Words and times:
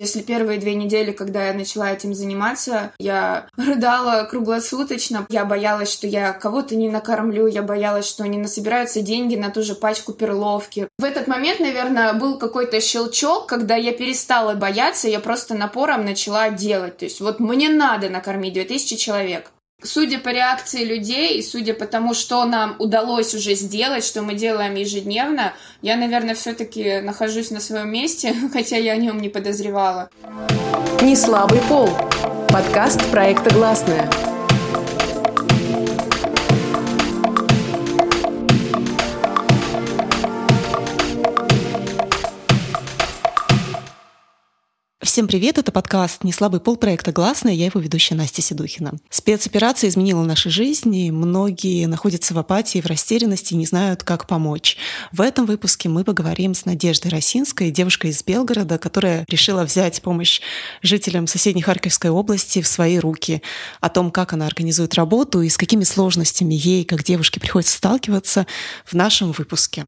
Если 0.00 0.22
первые 0.22 0.58
две 0.58 0.74
недели, 0.74 1.12
когда 1.12 1.48
я 1.48 1.52
начала 1.52 1.92
этим 1.92 2.14
заниматься, 2.14 2.90
я 2.98 3.48
рыдала 3.58 4.24
круглосуточно. 4.24 5.26
Я 5.28 5.44
боялась, 5.44 5.92
что 5.92 6.06
я 6.06 6.32
кого-то 6.32 6.74
не 6.74 6.88
накормлю, 6.88 7.46
я 7.46 7.60
боялась, 7.60 8.08
что 8.08 8.26
не 8.26 8.38
насобираются 8.38 9.02
деньги 9.02 9.36
на 9.36 9.50
ту 9.50 9.62
же 9.62 9.74
пачку 9.74 10.14
перловки. 10.14 10.88
В 10.98 11.04
этот 11.04 11.26
момент, 11.26 11.60
наверное, 11.60 12.14
был 12.14 12.38
какой-то 12.38 12.80
щелчок, 12.80 13.44
когда 13.44 13.76
я 13.76 13.92
перестала 13.92 14.54
бояться, 14.54 15.06
я 15.06 15.20
просто 15.20 15.54
напором 15.54 16.06
начала 16.06 16.48
делать. 16.48 16.96
То 16.96 17.04
есть 17.04 17.20
вот 17.20 17.38
мне 17.38 17.68
надо 17.68 18.08
накормить 18.08 18.54
2000 18.54 18.96
человек. 18.96 19.52
Судя 19.82 20.18
по 20.18 20.28
реакции 20.28 20.84
людей 20.84 21.42
судя 21.42 21.74
по 21.74 21.86
тому, 21.86 22.14
что 22.14 22.44
нам 22.44 22.76
удалось 22.78 23.34
уже 23.34 23.54
сделать, 23.54 24.04
что 24.04 24.22
мы 24.22 24.34
делаем 24.34 24.74
ежедневно, 24.74 25.54
я, 25.82 25.96
наверное, 25.96 26.34
все-таки 26.34 27.00
нахожусь 27.00 27.50
на 27.50 27.60
своем 27.60 27.90
месте, 27.90 28.34
хотя 28.52 28.76
я 28.76 28.92
о 28.92 28.96
нем 28.96 29.20
не 29.20 29.28
подозревала. 29.28 30.10
Не 31.02 31.16
слабый 31.16 31.60
пол. 31.68 31.88
Подкаст 32.48 33.02
проекта 33.10 33.54
«Гласная». 33.54 34.10
Всем 45.20 45.28
привет, 45.28 45.58
это 45.58 45.70
подкаст 45.70 46.24
«Не 46.24 46.32
слабый 46.32 46.60
пол» 46.60 46.78
проекта 46.78 47.12
«Гласная», 47.12 47.52
я 47.52 47.66
его 47.66 47.78
ведущая 47.78 48.14
Настя 48.14 48.40
Седухина. 48.40 48.94
Спецоперация 49.10 49.90
изменила 49.90 50.24
наши 50.24 50.48
жизни, 50.48 51.10
многие 51.10 51.84
находятся 51.84 52.32
в 52.32 52.38
апатии, 52.38 52.80
в 52.80 52.86
растерянности 52.86 53.52
не 53.52 53.66
знают, 53.66 54.02
как 54.02 54.26
помочь. 54.26 54.78
В 55.12 55.20
этом 55.20 55.44
выпуске 55.44 55.90
мы 55.90 56.04
поговорим 56.04 56.54
с 56.54 56.64
Надеждой 56.64 57.08
Росинской, 57.08 57.70
девушкой 57.70 58.12
из 58.12 58.24
Белгорода, 58.24 58.78
которая 58.78 59.26
решила 59.28 59.64
взять 59.64 60.00
помощь 60.00 60.40
жителям 60.80 61.26
соседней 61.26 61.60
Харьковской 61.60 62.08
области 62.08 62.62
в 62.62 62.66
свои 62.66 62.98
руки, 62.98 63.42
о 63.82 63.90
том, 63.90 64.10
как 64.10 64.32
она 64.32 64.46
организует 64.46 64.94
работу 64.94 65.42
и 65.42 65.50
с 65.50 65.58
какими 65.58 65.84
сложностями 65.84 66.54
ей, 66.54 66.86
как 66.86 67.04
девушке, 67.04 67.40
приходится 67.40 67.76
сталкиваться 67.76 68.46
в 68.86 68.94
нашем 68.94 69.32
выпуске. 69.32 69.84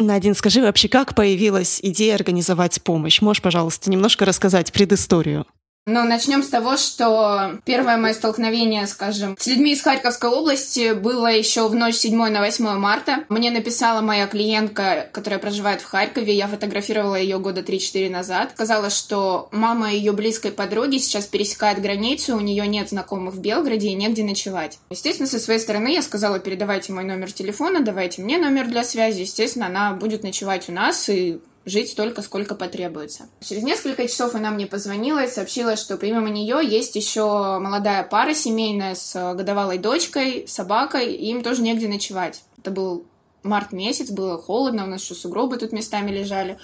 Надин, 0.00 0.34
скажи 0.34 0.62
вообще, 0.62 0.88
как 0.88 1.14
появилась 1.14 1.78
идея 1.82 2.14
организовать 2.14 2.82
помощь? 2.82 3.20
Можешь, 3.20 3.42
пожалуйста, 3.42 3.90
немножко 3.90 4.24
рассказать 4.24 4.72
предысторию? 4.72 5.46
Ну, 5.92 6.04
начнем 6.04 6.44
с 6.44 6.48
того, 6.48 6.76
что 6.76 7.58
первое 7.64 7.96
мое 7.96 8.12
столкновение, 8.12 8.86
скажем, 8.86 9.36
с 9.36 9.48
людьми 9.48 9.72
из 9.72 9.82
Харьковской 9.82 10.30
области 10.30 10.92
было 10.92 11.26
еще 11.26 11.66
в 11.66 11.74
ночь 11.74 11.96
7 11.96 12.28
на 12.28 12.40
8 12.40 12.64
марта. 12.78 13.24
Мне 13.28 13.50
написала 13.50 14.00
моя 14.00 14.28
клиентка, 14.28 15.10
которая 15.12 15.40
проживает 15.40 15.80
в 15.80 15.86
Харькове. 15.86 16.32
Я 16.32 16.46
фотографировала 16.46 17.16
ее 17.16 17.40
года 17.40 17.62
3-4 17.62 18.08
назад. 18.08 18.52
Сказала, 18.54 18.88
что 18.88 19.48
мама 19.50 19.92
ее 19.92 20.12
близкой 20.12 20.52
подруги 20.52 20.98
сейчас 20.98 21.26
пересекает 21.26 21.82
границу, 21.82 22.36
у 22.36 22.40
нее 22.40 22.68
нет 22.68 22.90
знакомых 22.90 23.34
в 23.34 23.40
Белгороде 23.40 23.88
и 23.88 23.94
негде 23.94 24.22
ночевать. 24.22 24.78
Естественно, 24.90 25.26
со 25.26 25.40
своей 25.40 25.58
стороны 25.58 25.88
я 25.92 26.02
сказала, 26.02 26.38
передавайте 26.38 26.92
мой 26.92 27.02
номер 27.02 27.32
телефона, 27.32 27.80
давайте 27.80 28.22
мне 28.22 28.38
номер 28.38 28.68
для 28.68 28.84
связи. 28.84 29.22
Естественно, 29.22 29.66
она 29.66 29.94
будет 29.94 30.22
ночевать 30.22 30.68
у 30.68 30.72
нас 30.72 31.08
и 31.08 31.40
жить 31.64 31.90
столько, 31.90 32.22
сколько 32.22 32.54
потребуется. 32.54 33.28
Через 33.40 33.62
несколько 33.62 34.08
часов 34.08 34.34
она 34.34 34.50
мне 34.50 34.66
позвонила 34.66 35.24
и 35.24 35.28
сообщила, 35.28 35.76
что 35.76 35.96
помимо 35.96 36.28
нее 36.30 36.60
есть 36.62 36.96
еще 36.96 37.58
молодая 37.58 38.02
пара 38.02 38.34
семейная 38.34 38.94
с 38.94 39.34
годовалой 39.34 39.78
дочкой, 39.78 40.46
собакой, 40.48 41.12
и 41.12 41.30
им 41.30 41.42
тоже 41.42 41.62
негде 41.62 41.88
ночевать. 41.88 42.42
Это 42.58 42.70
был 42.70 43.04
март 43.42 43.72
месяц, 43.72 44.10
было 44.10 44.40
холодно, 44.40 44.84
у 44.84 44.86
нас 44.86 45.02
еще 45.02 45.14
сугробы 45.14 45.56
тут 45.56 45.72
местами 45.72 46.10
лежали. 46.10 46.58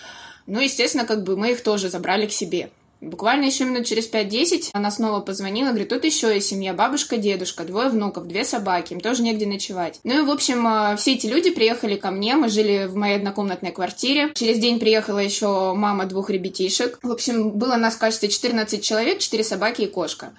Ну, 0.47 0.61
естественно, 0.61 1.07
как 1.07 1.25
бы 1.25 1.37
мы 1.37 1.53
их 1.53 1.63
тоже 1.63 1.89
забрали 1.89 2.27
к 2.27 2.33
себе. 2.33 2.71
Буквально 3.01 3.45
еще 3.45 3.65
минут 3.65 3.87
через 3.87 4.11
5-10 4.11 4.71
она 4.73 4.91
снова 4.91 5.21
позвонила, 5.21 5.69
говорит, 5.69 5.91
тут 5.91 6.05
еще 6.05 6.35
есть 6.35 6.49
семья, 6.49 6.73
бабушка, 6.73 7.19
дедушка, 7.19 7.65
двое 7.65 7.91
внуков, 7.91 8.27
две 8.27 8.45
собаки, 8.45 8.95
им 8.95 9.01
тоже 9.01 9.23
негде 9.23 9.47
ночевать. 9.47 10.01
Ну 10.03 10.23
и, 10.23 10.27
в 10.27 10.31
общем, 10.31 10.67
э, 10.67 10.97
все 10.97 11.15
эти 11.15 11.27
люди 11.27 11.51
приехали 11.51 11.97
ко 11.97 12.11
мне, 12.11 12.37
мы 12.37 12.49
жили 12.49 12.87
в 12.87 12.97
моей 12.97 13.17
однокомнатной 13.17 13.73
квартире. 13.73 14.33
Через 14.35 14.59
день 14.59 14.81
приехала 14.81 15.19
еще 15.19 15.75
мама 15.75 16.07
двух 16.07 16.31
ребятишек. 16.31 16.99
В 17.03 17.13
общем, 17.13 17.51
было 17.51 17.77
нас, 17.77 17.97
кажется, 17.97 18.29
14 18.29 18.83
человек, 18.83 19.19
4 19.19 19.45
собаки 19.45 19.83
и 19.83 19.87
кошка. 19.87 20.33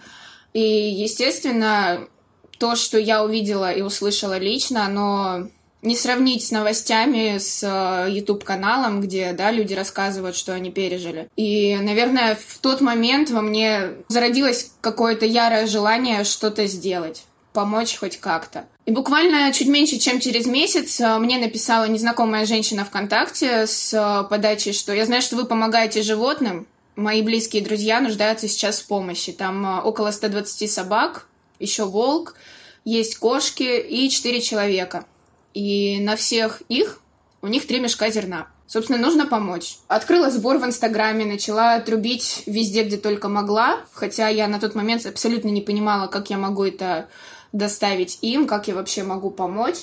И, 0.53 0.59
естественно, 0.59 2.07
то, 2.57 2.75
что 2.75 2.97
я 2.97 3.23
увидела 3.23 3.71
и 3.71 3.81
услышала 3.81 4.39
лично, 4.39 4.85
оно 4.85 5.47
не 5.81 5.95
сравнить 5.95 6.45
с 6.45 6.51
новостями, 6.51 7.38
с 7.38 7.63
э, 7.63 8.09
YouTube-каналом, 8.09 9.01
где, 9.01 9.33
да, 9.33 9.51
люди 9.51 9.73
рассказывают, 9.73 10.35
что 10.35 10.53
они 10.53 10.71
пережили. 10.71 11.29
И, 11.35 11.77
наверное, 11.77 12.35
в 12.35 12.57
тот 12.57 12.81
момент 12.81 13.29
во 13.29 13.41
мне 13.41 13.91
зародилось 14.07 14.71
какое-то 14.81 15.25
ярое 15.25 15.67
желание 15.67 16.23
что-то 16.23 16.65
сделать 16.67 17.23
помочь 17.53 17.97
хоть 17.97 18.17
как-то. 18.17 18.65
И 18.85 18.91
буквально 18.91 19.51
чуть 19.51 19.67
меньше, 19.67 19.97
чем 19.97 20.19
через 20.19 20.45
месяц 20.45 20.99
э, 20.99 21.17
мне 21.19 21.38
написала 21.38 21.85
незнакомая 21.88 22.45
женщина 22.45 22.83
ВКонтакте 22.85 23.67
с 23.67 23.94
э, 23.94 24.27
подачей, 24.29 24.73
что 24.73 24.94
я 24.94 25.05
знаю, 25.05 25.21
что 25.21 25.35
вы 25.35 25.45
помогаете 25.45 26.01
животным, 26.01 26.67
мои 26.95 27.21
близкие 27.21 27.63
друзья 27.63 27.99
нуждаются 27.99 28.47
сейчас 28.47 28.79
в 28.79 28.88
помощи. 28.88 29.31
Там 29.31 29.85
около 29.85 30.11
120 30.11 30.71
собак, 30.71 31.27
еще 31.59 31.85
волк, 31.85 32.35
есть 32.83 33.17
кошки 33.17 33.79
и 33.79 34.09
4 34.09 34.41
человека. 34.41 35.05
И 35.57 36.00
на 36.01 36.16
всех 36.16 36.62
их 36.69 37.00
у 37.41 37.47
них 37.47 37.66
три 37.66 37.79
мешка 37.79 38.12
зерна. 38.12 38.47
Собственно, 38.68 39.00
нужно 39.00 39.25
помочь. 39.25 39.79
Открыла 39.88 40.29
сбор 40.29 40.59
в 40.59 40.66
Инстаграме, 40.66 41.25
начала 41.25 41.79
трубить 41.79 42.44
везде, 42.45 42.84
где 42.84 42.97
только 42.97 43.28
могла, 43.28 43.79
хотя 43.91 44.28
я 44.28 44.47
на 44.47 44.59
тот 44.59 44.75
момент 44.75 45.07
абсолютно 45.07 45.47
не 45.47 45.62
понимала, 45.62 46.06
как 46.06 46.29
я 46.29 46.38
могу 46.38 46.63
это 46.63 47.07
доставить 47.53 48.19
им, 48.22 48.45
как 48.45 48.68
я 48.68 48.75
вообще 48.75 49.01
могу 49.01 49.31
помочь. 49.31 49.78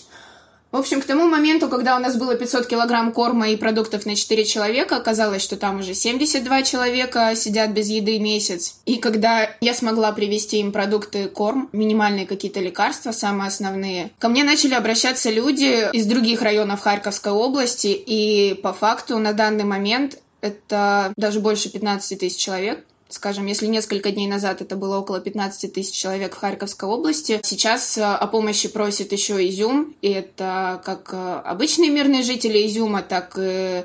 В 0.74 0.76
общем, 0.76 1.00
к 1.00 1.04
тому 1.04 1.28
моменту, 1.28 1.68
когда 1.68 1.94
у 1.94 2.00
нас 2.00 2.16
было 2.16 2.34
500 2.34 2.66
килограмм 2.66 3.12
корма 3.12 3.48
и 3.48 3.54
продуктов 3.54 4.06
на 4.06 4.16
4 4.16 4.44
человека, 4.44 4.96
оказалось, 4.96 5.40
что 5.40 5.56
там 5.56 5.78
уже 5.78 5.94
72 5.94 6.62
человека 6.64 7.32
сидят 7.36 7.70
без 7.70 7.90
еды 7.90 8.18
месяц. 8.18 8.80
И 8.84 8.96
когда 8.96 9.48
я 9.60 9.72
смогла 9.72 10.10
привезти 10.10 10.58
им 10.58 10.72
продукты, 10.72 11.28
корм, 11.28 11.68
минимальные 11.72 12.26
какие-то 12.26 12.58
лекарства, 12.58 13.12
самые 13.12 13.46
основные, 13.46 14.10
ко 14.18 14.28
мне 14.28 14.42
начали 14.42 14.74
обращаться 14.74 15.30
люди 15.30 15.92
из 15.92 16.06
других 16.06 16.42
районов 16.42 16.80
Харьковской 16.80 17.30
области, 17.30 17.86
и 17.86 18.54
по 18.54 18.72
факту 18.72 19.20
на 19.20 19.32
данный 19.32 19.62
момент 19.62 20.18
это 20.40 21.12
даже 21.16 21.38
больше 21.38 21.70
15 21.70 22.18
тысяч 22.18 22.36
человек, 22.36 22.84
Скажем, 23.14 23.46
если 23.46 23.68
несколько 23.68 24.10
дней 24.10 24.26
назад 24.26 24.60
это 24.60 24.74
было 24.74 24.98
около 24.98 25.20
15 25.20 25.72
тысяч 25.72 25.94
человек 25.94 26.34
в 26.34 26.38
Харьковской 26.38 26.88
области, 26.88 27.40
сейчас 27.44 27.96
э, 27.96 28.02
о 28.02 28.26
помощи 28.26 28.68
просит 28.68 29.12
еще 29.12 29.34
Изюм, 29.48 29.94
и 30.02 30.08
это 30.08 30.82
как 30.84 31.10
э, 31.12 31.40
обычные 31.44 31.90
мирные 31.90 32.24
жители 32.24 32.66
Изюма, 32.66 33.02
так 33.02 33.38
и 33.40 33.84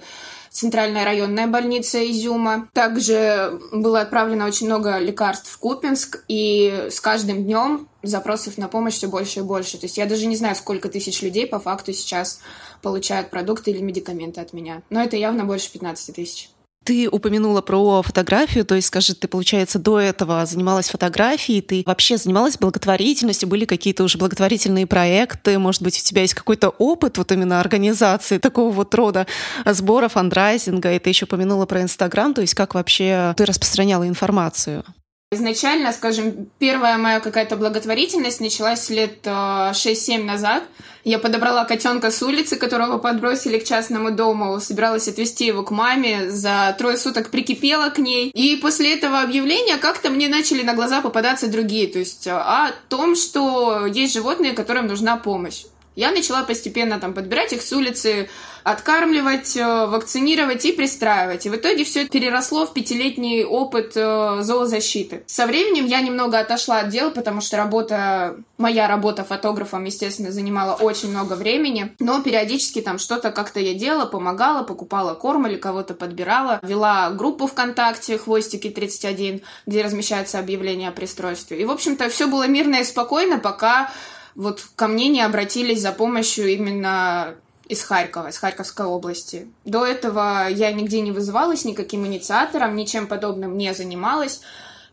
Центральная 0.49 1.05
районная 1.05 1.45
больница 1.45 2.03
Изюма. 2.09 2.69
Также 2.73 3.59
было 3.71 4.01
отправлено 4.01 4.47
очень 4.47 4.65
много 4.65 4.97
лекарств 4.97 5.51
в 5.51 5.59
Купинск, 5.59 6.23
и 6.27 6.87
с 6.89 6.99
каждым 6.99 7.43
днем 7.43 7.87
запросов 8.01 8.57
на 8.57 8.67
помощь 8.67 8.95
все 8.95 9.09
больше 9.09 9.41
и 9.41 9.43
больше. 9.43 9.77
То 9.77 9.85
есть 9.85 9.99
я 9.99 10.07
даже 10.07 10.25
не 10.25 10.37
знаю, 10.37 10.55
сколько 10.55 10.89
тысяч 10.89 11.21
людей 11.21 11.45
по 11.45 11.59
факту 11.59 11.93
сейчас 11.93 12.39
получают 12.81 13.29
продукты 13.29 13.69
или 13.69 13.79
медикаменты 13.79 14.41
от 14.41 14.53
меня. 14.53 14.81
Но 14.89 15.03
это 15.03 15.17
явно 15.17 15.45
больше 15.45 15.71
15 15.71 16.15
тысяч. 16.15 16.49
Ты 16.85 17.07
упомянула 17.09 17.61
про 17.61 18.01
фотографию, 18.01 18.65
то 18.65 18.75
есть, 18.75 18.87
скажи, 18.87 19.13
ты, 19.13 19.27
получается, 19.27 19.77
до 19.79 19.99
этого 19.99 20.45
занималась 20.45 20.89
фотографией, 20.89 21.61
ты 21.61 21.83
вообще 21.85 22.17
занималась 22.17 22.57
благотворительностью, 22.57 23.47
были 23.47 23.65
какие-то 23.65 24.03
уже 24.03 24.17
благотворительные 24.17 24.87
проекты, 24.87 25.59
может 25.59 25.83
быть, 25.83 25.99
у 25.99 26.03
тебя 26.03 26.21
есть 26.21 26.33
какой-то 26.33 26.69
опыт 26.69 27.17
вот 27.17 27.31
именно 27.31 27.59
организации 27.59 28.37
такого 28.37 28.71
вот 28.71 28.95
рода 28.95 29.27
сбора, 29.65 30.07
фандрайзинга, 30.07 30.93
и 30.93 30.99
ты 30.99 31.09
еще 31.09 31.25
упомянула 31.25 31.65
про 31.65 31.81
Инстаграм, 31.81 32.33
то 32.33 32.41
есть 32.41 32.55
как 32.55 32.73
вообще 32.73 33.33
ты 33.37 33.45
распространяла 33.45 34.07
информацию? 34.07 34.83
Изначально, 35.31 35.93
скажем, 35.93 36.49
первая 36.57 36.97
моя 36.97 37.19
какая-то 37.19 37.55
благотворительность 37.55 38.41
началась 38.41 38.89
лет 38.89 39.19
6-7 39.27 39.75
э, 40.21 40.23
назад. 40.23 40.63
Я 41.03 41.19
подобрала 41.19 41.65
котенка 41.65 42.09
с 42.09 42.23
улицы, 42.23 42.55
которого 42.55 42.97
подбросили 42.97 43.59
к 43.59 43.63
частному 43.63 44.09
дому, 44.09 44.59
собиралась 44.59 45.07
отвезти 45.07 45.45
его 45.45 45.61
к 45.61 45.69
маме, 45.69 46.31
за 46.31 46.75
трое 46.79 46.97
суток 46.97 47.29
прикипела 47.29 47.91
к 47.91 47.99
ней. 47.99 48.31
И 48.31 48.55
после 48.55 48.95
этого 48.95 49.21
объявления 49.21 49.77
как-то 49.77 50.09
мне 50.09 50.29
начали 50.29 50.63
на 50.63 50.73
глаза 50.73 50.99
попадаться 50.99 51.47
другие, 51.47 51.85
то 51.85 51.99
есть 51.99 52.25
э, 52.25 52.31
о 52.31 52.71
том, 52.87 53.15
что 53.15 53.85
есть 53.85 54.15
животные, 54.15 54.53
которым 54.53 54.87
нужна 54.87 55.15
помощь. 55.15 55.65
Я 55.99 56.11
начала 56.11 56.43
постепенно 56.43 56.97
там 56.97 57.13
подбирать 57.13 57.51
их 57.51 57.61
с 57.61 57.73
улицы, 57.73 58.29
откармливать, 58.63 59.57
э, 59.57 59.85
вакцинировать 59.85 60.63
и 60.63 60.71
пристраивать. 60.71 61.45
И 61.45 61.49
в 61.49 61.55
итоге 61.57 61.83
все 61.83 62.03
это 62.03 62.11
переросло 62.11 62.65
в 62.65 62.71
пятилетний 62.71 63.43
опыт 63.43 63.97
э, 63.97 64.37
зоозащиты. 64.39 65.23
Со 65.25 65.45
временем 65.45 65.87
я 65.87 65.99
немного 65.99 66.39
отошла 66.39 66.79
от 66.79 66.89
дела, 66.89 67.09
потому 67.09 67.41
что 67.41 67.57
работа, 67.57 68.37
моя 68.57 68.87
работа 68.87 69.25
фотографом, 69.25 69.83
естественно, 69.83 70.31
занимала 70.31 70.75
очень 70.75 71.09
много 71.09 71.33
времени. 71.33 71.93
Но 71.99 72.23
периодически 72.23 72.79
там 72.79 72.97
что-то 72.97 73.31
как-то 73.31 73.59
я 73.59 73.73
делала, 73.73 74.05
помогала, 74.05 74.63
покупала 74.63 75.15
корм 75.15 75.47
или 75.47 75.57
кого-то 75.57 75.95
подбирала. 75.95 76.61
Вела 76.63 77.09
группу 77.09 77.45
ВКонтакте 77.45 78.17
«Хвостики 78.17 78.67
31», 78.67 79.41
где 79.65 79.81
размещается 79.81 80.39
объявление 80.39 80.87
о 80.87 80.93
пристройстве. 80.93 81.59
И, 81.59 81.65
в 81.65 81.71
общем-то, 81.71 82.07
все 82.07 82.27
было 82.27 82.47
мирно 82.47 82.77
и 82.77 82.85
спокойно, 82.85 83.37
пока 83.37 83.91
вот 84.35 84.61
ко 84.75 84.87
мне 84.87 85.07
не 85.07 85.21
обратились 85.21 85.81
за 85.81 85.91
помощью 85.91 86.47
именно 86.47 87.35
из 87.67 87.83
Харькова, 87.83 88.29
из 88.29 88.37
Харьковской 88.37 88.85
области. 88.85 89.47
До 89.63 89.85
этого 89.85 90.47
я 90.49 90.71
нигде 90.71 91.01
не 91.01 91.11
вызывалась 91.11 91.65
никаким 91.65 92.05
инициатором, 92.05 92.75
ничем 92.75 93.07
подобным 93.07 93.57
не 93.57 93.73
занималась. 93.73 94.41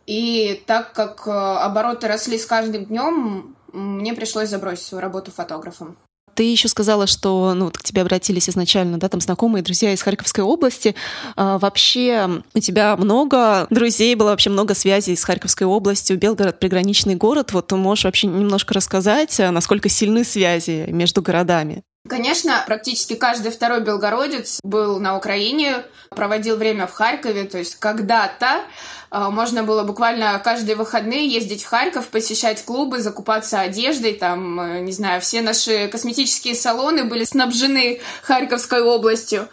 И 0.06 0.62
так 0.66 0.92
как 0.92 1.26
э, 1.26 1.30
обороты 1.30 2.06
росли 2.06 2.38
с 2.38 2.46
каждым 2.46 2.84
днем, 2.84 3.56
мне 3.72 4.14
пришлось 4.14 4.50
забросить 4.50 4.84
свою 4.84 5.02
работу 5.02 5.32
фотографом. 5.32 5.96
Ты 6.36 6.42
еще 6.42 6.68
сказала, 6.68 7.06
что 7.06 7.54
ну, 7.54 7.64
вот 7.64 7.78
к 7.78 7.82
тебе 7.82 8.02
обратились 8.02 8.50
изначально, 8.50 8.98
да, 8.98 9.08
там 9.08 9.22
знакомые 9.22 9.62
друзья 9.62 9.94
из 9.94 10.02
Харьковской 10.02 10.44
области. 10.44 10.94
А, 11.34 11.58
вообще 11.58 12.42
у 12.52 12.60
тебя 12.60 12.94
много 12.96 13.66
друзей, 13.70 14.14
было 14.14 14.28
вообще 14.28 14.50
много 14.50 14.74
связей 14.74 15.16
с 15.16 15.24
Харьковской 15.24 15.66
областью. 15.66 16.18
Белгород 16.18 16.60
приграничный 16.60 17.14
город. 17.14 17.52
Вот 17.52 17.68
ты 17.68 17.76
можешь 17.76 18.04
вообще 18.04 18.26
немножко 18.26 18.74
рассказать, 18.74 19.40
а, 19.40 19.50
насколько 19.50 19.88
сильны 19.88 20.24
связи 20.24 20.84
между 20.88 21.22
городами? 21.22 21.85
Конечно, 22.08 22.62
практически 22.66 23.14
каждый 23.14 23.50
второй 23.50 23.80
белгородец 23.80 24.60
был 24.62 24.98
на 25.00 25.16
Украине, 25.16 25.84
проводил 26.10 26.56
время 26.56 26.86
в 26.86 26.92
Харькове, 26.92 27.44
то 27.44 27.58
есть 27.58 27.76
когда-то 27.76 28.62
а, 29.10 29.30
можно 29.30 29.62
было 29.62 29.82
буквально 29.82 30.38
каждые 30.42 30.76
выходные 30.76 31.26
ездить 31.26 31.64
в 31.64 31.68
Харьков, 31.68 32.08
посещать 32.08 32.64
клубы, 32.64 33.00
закупаться 33.00 33.60
одеждой, 33.60 34.14
там, 34.14 34.60
э, 34.60 34.80
не 34.80 34.92
знаю, 34.92 35.20
все 35.20 35.42
наши 35.42 35.88
косметические 35.88 36.54
салоны 36.54 37.04
были 37.04 37.24
снабжены 37.24 38.00
Харьковской 38.22 38.82
областью. 38.82 39.48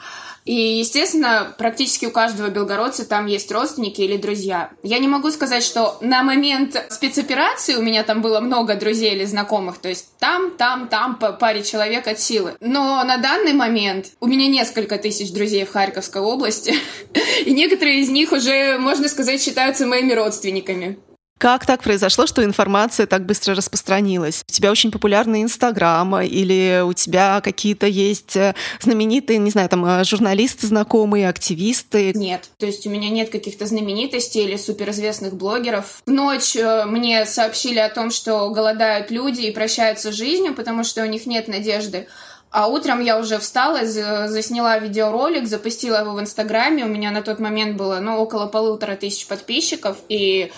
И, 0.45 0.79
естественно, 0.79 1.53
практически 1.57 2.05
у 2.05 2.11
каждого 2.11 2.49
белгородца 2.49 3.07
там 3.07 3.27
есть 3.27 3.51
родственники 3.51 4.01
или 4.01 4.17
друзья. 4.17 4.71
Я 4.83 4.99
не 4.99 5.07
могу 5.07 5.31
сказать, 5.31 5.63
что 5.63 5.97
на 6.01 6.23
момент 6.23 6.75
спецоперации 6.89 7.75
у 7.75 7.81
меня 7.81 8.03
там 8.03 8.21
было 8.21 8.39
много 8.39 8.75
друзей 8.75 9.15
или 9.15 9.25
знакомых, 9.25 9.77
то 9.77 9.89
есть 9.89 10.17
там, 10.19 10.51
там, 10.51 10.87
там 10.87 11.15
по 11.15 11.31
паре 11.31 11.63
человек 11.63 12.07
от 12.07 12.19
силы. 12.19 12.55
Но 12.59 13.03
на 13.03 13.17
данный 13.17 13.53
момент 13.53 14.07
у 14.19 14.27
меня 14.27 14.47
несколько 14.47 14.97
тысяч 14.97 15.31
друзей 15.31 15.65
в 15.65 15.71
Харьковской 15.71 16.21
области, 16.21 16.75
и 17.45 17.53
некоторые 17.53 18.01
из 18.01 18.09
них 18.09 18.31
уже, 18.31 18.77
можно 18.77 19.07
сказать, 19.07 19.41
считаются 19.41 19.85
моими 19.85 20.13
родственниками. 20.13 20.99
Как 21.43 21.65
так 21.65 21.83
произошло, 21.83 22.25
что 22.25 22.41
информация 22.45 23.05
так 23.05 23.25
быстро 23.25 23.53
распространилась? 23.53 24.45
У 24.47 24.51
тебя 24.53 24.71
очень 24.71 24.91
популярный 24.91 25.43
Инстаграм 25.43 26.21
или 26.21 26.81
у 26.85 26.93
тебя 26.93 27.41
какие-то 27.41 27.85
есть 27.85 28.37
э, 28.37 28.55
знаменитые, 28.79 29.39
не 29.39 29.51
знаю, 29.51 29.67
там 29.67 29.85
э, 29.85 30.05
журналисты 30.05 30.67
знакомые, 30.67 31.27
активисты? 31.27 32.13
Нет, 32.15 32.49
то 32.59 32.65
есть 32.65 32.87
у 32.87 32.89
меня 32.89 33.09
нет 33.09 33.29
каких-то 33.29 33.65
знаменитостей 33.65 34.45
или 34.45 34.55
суперизвестных 34.55 35.33
блогеров. 35.33 36.01
В 36.05 36.09
ночь 36.09 36.55
э, 36.55 36.85
мне 36.85 37.25
сообщили 37.25 37.79
о 37.79 37.89
том, 37.89 38.11
что 38.11 38.49
голодают 38.51 39.11
люди 39.11 39.41
и 39.41 39.51
прощаются 39.51 40.13
с 40.13 40.15
жизнью, 40.15 40.53
потому 40.55 40.85
что 40.85 41.01
у 41.03 41.07
них 41.07 41.25
нет 41.25 41.49
надежды. 41.49 42.07
А 42.51 42.67
утром 42.67 43.03
я 43.03 43.19
уже 43.19 43.37
встала, 43.37 43.83
засняла 43.83 44.77
видеоролик, 44.77 45.45
запустила 45.47 45.97
его 45.97 46.13
в 46.13 46.21
Инстаграме. 46.21 46.85
У 46.85 46.87
меня 46.87 47.11
на 47.11 47.21
тот 47.21 47.39
момент 47.39 47.75
было, 47.75 47.99
ну, 47.99 48.17
около 48.17 48.45
полутора 48.45 48.95
тысяч 48.95 49.27
подписчиков. 49.27 49.97
И 50.07 50.53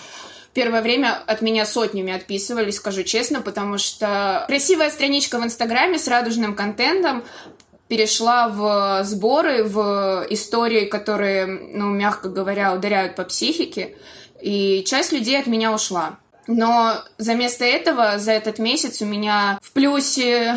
первое 0.56 0.80
время 0.80 1.22
от 1.26 1.42
меня 1.42 1.66
сотнями 1.66 2.14
отписывались, 2.14 2.76
скажу 2.76 3.02
честно, 3.02 3.42
потому 3.42 3.76
что 3.76 4.44
красивая 4.48 4.88
страничка 4.88 5.38
в 5.38 5.44
Инстаграме 5.44 5.98
с 5.98 6.08
радужным 6.08 6.56
контентом 6.56 7.24
перешла 7.88 8.48
в 8.48 9.04
сборы, 9.04 9.64
в 9.64 10.26
истории, 10.30 10.86
которые, 10.86 11.46
ну, 11.46 11.90
мягко 11.90 12.30
говоря, 12.30 12.74
ударяют 12.74 13.16
по 13.16 13.24
психике, 13.24 13.98
и 14.40 14.82
часть 14.86 15.12
людей 15.12 15.38
от 15.38 15.46
меня 15.46 15.74
ушла. 15.74 16.18
Но 16.46 17.02
за 17.18 17.34
место 17.34 17.66
этого 17.66 18.18
за 18.18 18.32
этот 18.32 18.58
месяц 18.58 19.02
у 19.02 19.04
меня 19.04 19.58
в 19.60 19.72
плюсе 19.72 20.56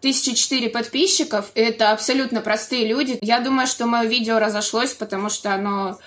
тысячи 0.00 0.32
четыре 0.34 0.68
подписчиков. 0.70 1.50
Это 1.56 1.90
абсолютно 1.90 2.40
простые 2.40 2.86
люди. 2.86 3.18
Я 3.20 3.40
думаю, 3.40 3.66
что 3.66 3.86
мое 3.86 4.04
видео 4.04 4.38
разошлось, 4.38 4.94
потому 4.94 5.28
что 5.28 5.52
оно 5.52 5.98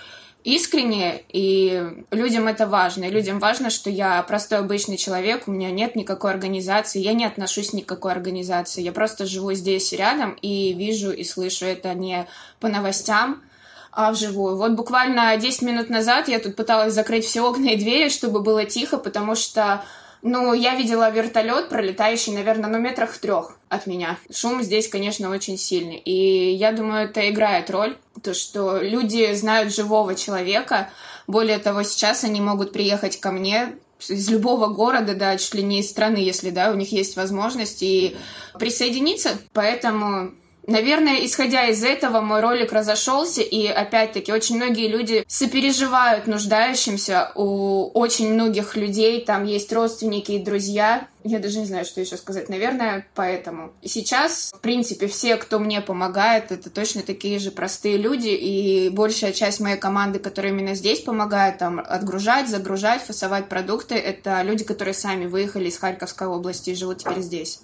искренне, 0.44 1.22
и 1.30 2.04
людям 2.10 2.46
это 2.46 2.66
важно. 2.66 3.04
И 3.04 3.10
людям 3.10 3.38
важно, 3.40 3.70
что 3.70 3.90
я 3.90 4.22
простой 4.22 4.58
обычный 4.58 4.98
человек, 4.98 5.48
у 5.48 5.50
меня 5.50 5.70
нет 5.70 5.96
никакой 5.96 6.30
организации, 6.30 7.00
я 7.00 7.14
не 7.14 7.24
отношусь 7.24 7.72
ни 7.72 7.80
к 7.80 7.86
какой 7.86 8.12
организации. 8.12 8.82
Я 8.82 8.92
просто 8.92 9.26
живу 9.26 9.54
здесь 9.54 9.92
рядом 9.92 10.36
и 10.42 10.74
вижу 10.74 11.10
и 11.10 11.24
слышу 11.24 11.64
это 11.64 11.94
не 11.94 12.26
по 12.60 12.68
новостям, 12.68 13.42
а 13.90 14.12
вживую. 14.12 14.56
Вот 14.56 14.72
буквально 14.72 15.36
10 15.36 15.62
минут 15.62 15.88
назад 15.88 16.28
я 16.28 16.38
тут 16.38 16.56
пыталась 16.56 16.92
закрыть 16.92 17.24
все 17.24 17.40
окна 17.40 17.70
и 17.70 17.76
двери, 17.76 18.10
чтобы 18.10 18.40
было 18.40 18.64
тихо, 18.66 18.98
потому 18.98 19.34
что 19.34 19.82
ну, 20.24 20.54
я 20.54 20.74
видела 20.74 21.10
вертолет, 21.10 21.68
пролетающий, 21.68 22.32
наверное, 22.32 22.70
ну, 22.70 22.78
метрах 22.78 23.12
в 23.12 23.18
трех 23.18 23.58
от 23.68 23.86
меня. 23.86 24.18
Шум 24.32 24.62
здесь, 24.62 24.88
конечно, 24.88 25.28
очень 25.28 25.58
сильный. 25.58 25.98
И 25.98 26.54
я 26.54 26.72
думаю, 26.72 27.04
это 27.10 27.28
играет 27.28 27.70
роль, 27.70 27.98
то, 28.22 28.32
что 28.32 28.78
люди 28.78 29.34
знают 29.34 29.72
живого 29.72 30.14
человека. 30.14 30.88
Более 31.26 31.58
того, 31.58 31.82
сейчас 31.82 32.24
они 32.24 32.40
могут 32.40 32.72
приехать 32.72 33.20
ко 33.20 33.32
мне 33.32 33.76
из 34.08 34.30
любого 34.30 34.68
города, 34.68 35.14
да, 35.14 35.36
чуть 35.36 35.54
ли 35.54 35.62
не 35.62 35.80
из 35.80 35.90
страны, 35.90 36.16
если, 36.16 36.48
да, 36.48 36.70
у 36.70 36.74
них 36.74 36.90
есть 36.90 37.16
возможность 37.16 37.82
и 37.82 38.16
присоединиться. 38.58 39.38
Поэтому 39.52 40.32
Наверное, 40.66 41.24
исходя 41.24 41.66
из 41.66 41.84
этого, 41.84 42.20
мой 42.20 42.40
ролик 42.40 42.72
разошелся, 42.72 43.42
и 43.42 43.66
опять-таки 43.66 44.32
очень 44.32 44.56
многие 44.56 44.88
люди 44.88 45.24
сопереживают 45.28 46.26
нуждающимся. 46.26 47.32
У 47.34 47.90
очень 47.92 48.32
многих 48.32 48.76
людей 48.76 49.22
там 49.24 49.44
есть 49.44 49.72
родственники 49.72 50.32
и 50.32 50.38
друзья. 50.38 51.06
Я 51.22 51.38
даже 51.38 51.58
не 51.58 51.66
знаю, 51.66 51.84
что 51.84 52.00
еще 52.00 52.16
сказать. 52.16 52.48
Наверное, 52.48 53.06
поэтому. 53.14 53.72
Сейчас, 53.82 54.52
в 54.54 54.60
принципе, 54.60 55.06
все, 55.06 55.36
кто 55.36 55.58
мне 55.58 55.80
помогает, 55.80 56.52
это 56.52 56.70
точно 56.70 57.02
такие 57.02 57.38
же 57.38 57.50
простые 57.50 57.96
люди, 57.96 58.28
и 58.28 58.90
большая 58.90 59.32
часть 59.32 59.60
моей 59.60 59.78
команды, 59.78 60.18
которая 60.18 60.52
именно 60.52 60.74
здесь 60.74 61.00
помогает, 61.00 61.58
там, 61.58 61.80
отгружать, 61.80 62.48
загружать, 62.48 63.02
фасовать 63.02 63.48
продукты, 63.48 63.94
это 63.94 64.42
люди, 64.42 64.64
которые 64.64 64.94
сами 64.94 65.26
выехали 65.26 65.68
из 65.68 65.78
Харьковской 65.78 66.26
области 66.26 66.70
и 66.70 66.74
живут 66.74 66.98
теперь 66.98 67.20
здесь. 67.20 67.60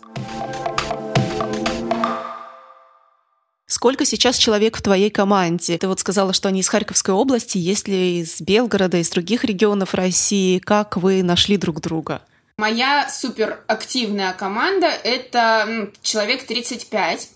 Сколько 3.80 4.04
сейчас 4.04 4.36
человек 4.36 4.76
в 4.76 4.82
твоей 4.82 5.08
команде? 5.08 5.78
Ты 5.78 5.88
вот 5.88 6.00
сказала, 6.00 6.34
что 6.34 6.50
они 6.50 6.60
из 6.60 6.68
Харьковской 6.68 7.14
области, 7.14 7.56
есть 7.56 7.88
ли 7.88 8.20
из 8.20 8.38
Белгорода, 8.42 8.98
из 8.98 9.08
других 9.08 9.42
регионов 9.42 9.94
России? 9.94 10.58
Как 10.58 10.98
вы 10.98 11.22
нашли 11.22 11.56
друг 11.56 11.80
друга? 11.80 12.20
Моя 12.58 13.08
суперактивная 13.08 14.34
команда— 14.34 14.88
это 15.02 15.88
человек 16.02 16.46
35. 16.46 17.30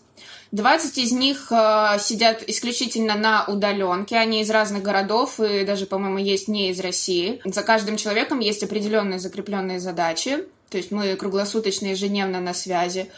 20 0.52 0.98
из 0.98 1.12
них 1.12 1.50
э, 1.50 1.96
сидят 1.98 2.42
исключительно 2.46 3.14
на 3.14 3.46
удаленке, 3.46 4.18
они 4.18 4.42
из 4.42 4.50
разных 4.50 4.82
городов 4.82 5.40
и 5.40 5.64
даже, 5.64 5.86
по-моему, 5.86 6.18
есть 6.18 6.48
не 6.48 6.68
из 6.68 6.78
России. 6.78 7.40
За 7.46 7.62
каждым 7.62 7.96
человеком 7.96 8.40
есть 8.40 8.62
определенные 8.62 9.18
закрепленные 9.18 9.80
задачи, 9.80 10.44
то 10.68 10.76
есть 10.76 10.90
мы 10.90 11.16
круглосуточно, 11.16 11.86
ежедневно 11.86 12.40
на 12.40 12.52
связи. 12.52 13.10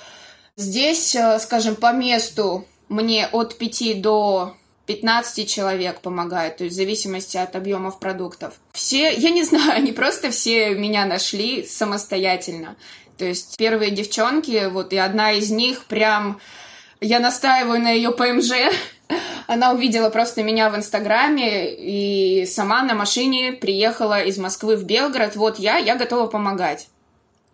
Здесь, 0.54 1.16
э, 1.16 1.40
скажем, 1.40 1.75
по 1.75 1.92
месту 1.92 2.64
мне 2.88 3.26
от 3.26 3.59
5 3.59 4.00
до 4.00 4.55
15 4.87 5.49
человек 5.50 6.00
помогает, 6.00 6.59
то 6.59 6.64
есть 6.64 6.75
в 6.75 6.76
зависимости 6.76 7.37
от 7.37 7.57
объемов 7.57 7.99
продуктов. 7.99 8.55
Все, 8.73 9.12
я 9.12 9.31
не 9.31 9.43
знаю, 9.45 9.73
они 9.73 9.93
просто 9.93 10.31
все 10.31 10.71
меня 10.71 11.05
нашли 11.05 11.66
самостоятельно. 11.66 12.76
То 13.19 13.25
есть 13.25 13.57
первые 13.57 13.90
девчонки, 13.90 14.69
вот 14.69 14.93
и 14.93 14.97
одна 14.99 15.33
из 15.33 15.50
них 15.50 15.85
прям, 15.87 16.40
я 17.00 17.19
настаиваю 17.19 17.81
на 17.81 17.90
ее 17.90 18.12
ПМЖ, 18.12 18.52
она 19.47 19.73
увидела 19.73 20.11
просто 20.11 20.43
меня 20.43 20.71
в 20.71 20.76
Инстаграме 20.76 21.75
и 21.75 22.47
сама 22.47 22.83
на 22.83 22.95
машине 22.95 23.52
приехала 23.52 24.23
из 24.23 24.38
Москвы 24.38 24.76
в 24.76 24.85
Белгород. 24.85 25.37
Вот 25.37 25.59
я, 25.59 25.78
я 25.78 25.97
готова 25.97 26.26
помогать. 26.26 26.88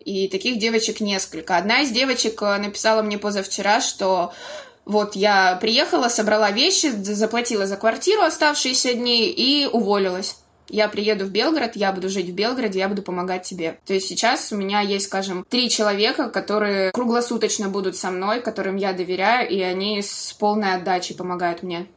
И 0.03 0.27
таких 0.27 0.59
девочек 0.59 0.99
несколько. 0.99 1.55
Одна 1.55 1.81
из 1.81 1.91
девочек 1.91 2.41
э, 2.41 2.57
написала 2.57 3.01
мне 3.01 3.17
позавчера, 3.17 3.79
что 3.79 4.33
вот 4.85 5.15
я 5.15 5.57
приехала, 5.61 6.09
собрала 6.09 6.51
вещи, 6.51 6.87
заплатила 6.87 7.65
за 7.65 7.77
квартиру 7.77 8.21
оставшиеся 8.21 8.93
дни 8.93 9.29
и 9.29 9.65
уволилась. 9.65 10.37
я 10.69 10.87
приеду 10.87 11.25
в 11.25 11.29
Белгород, 11.29 11.75
я 11.75 11.91
буду 11.91 12.09
жить 12.09 12.29
в 12.29 12.33
Белгороде, 12.33 12.79
я 12.79 12.89
буду 12.89 13.01
помогать 13.01 13.43
тебе. 13.43 13.79
То 13.85 13.93
есть 13.93 14.07
сейчас 14.07 14.51
у 14.51 14.55
меня 14.57 14.81
есть, 14.81 15.05
скажем, 15.05 15.45
три 15.47 15.69
человека, 15.69 16.29
которые 16.29 16.91
круглосуточно 16.91 17.69
будут 17.69 17.95
со 17.95 18.09
мной, 18.11 18.41
которым 18.41 18.75
я 18.75 18.93
доверяю, 18.93 19.49
и 19.49 19.61
они 19.61 20.01
с 20.01 20.33
полной 20.33 20.73
отдачей 20.73 21.15
помогают 21.15 21.63
мне. 21.63 21.87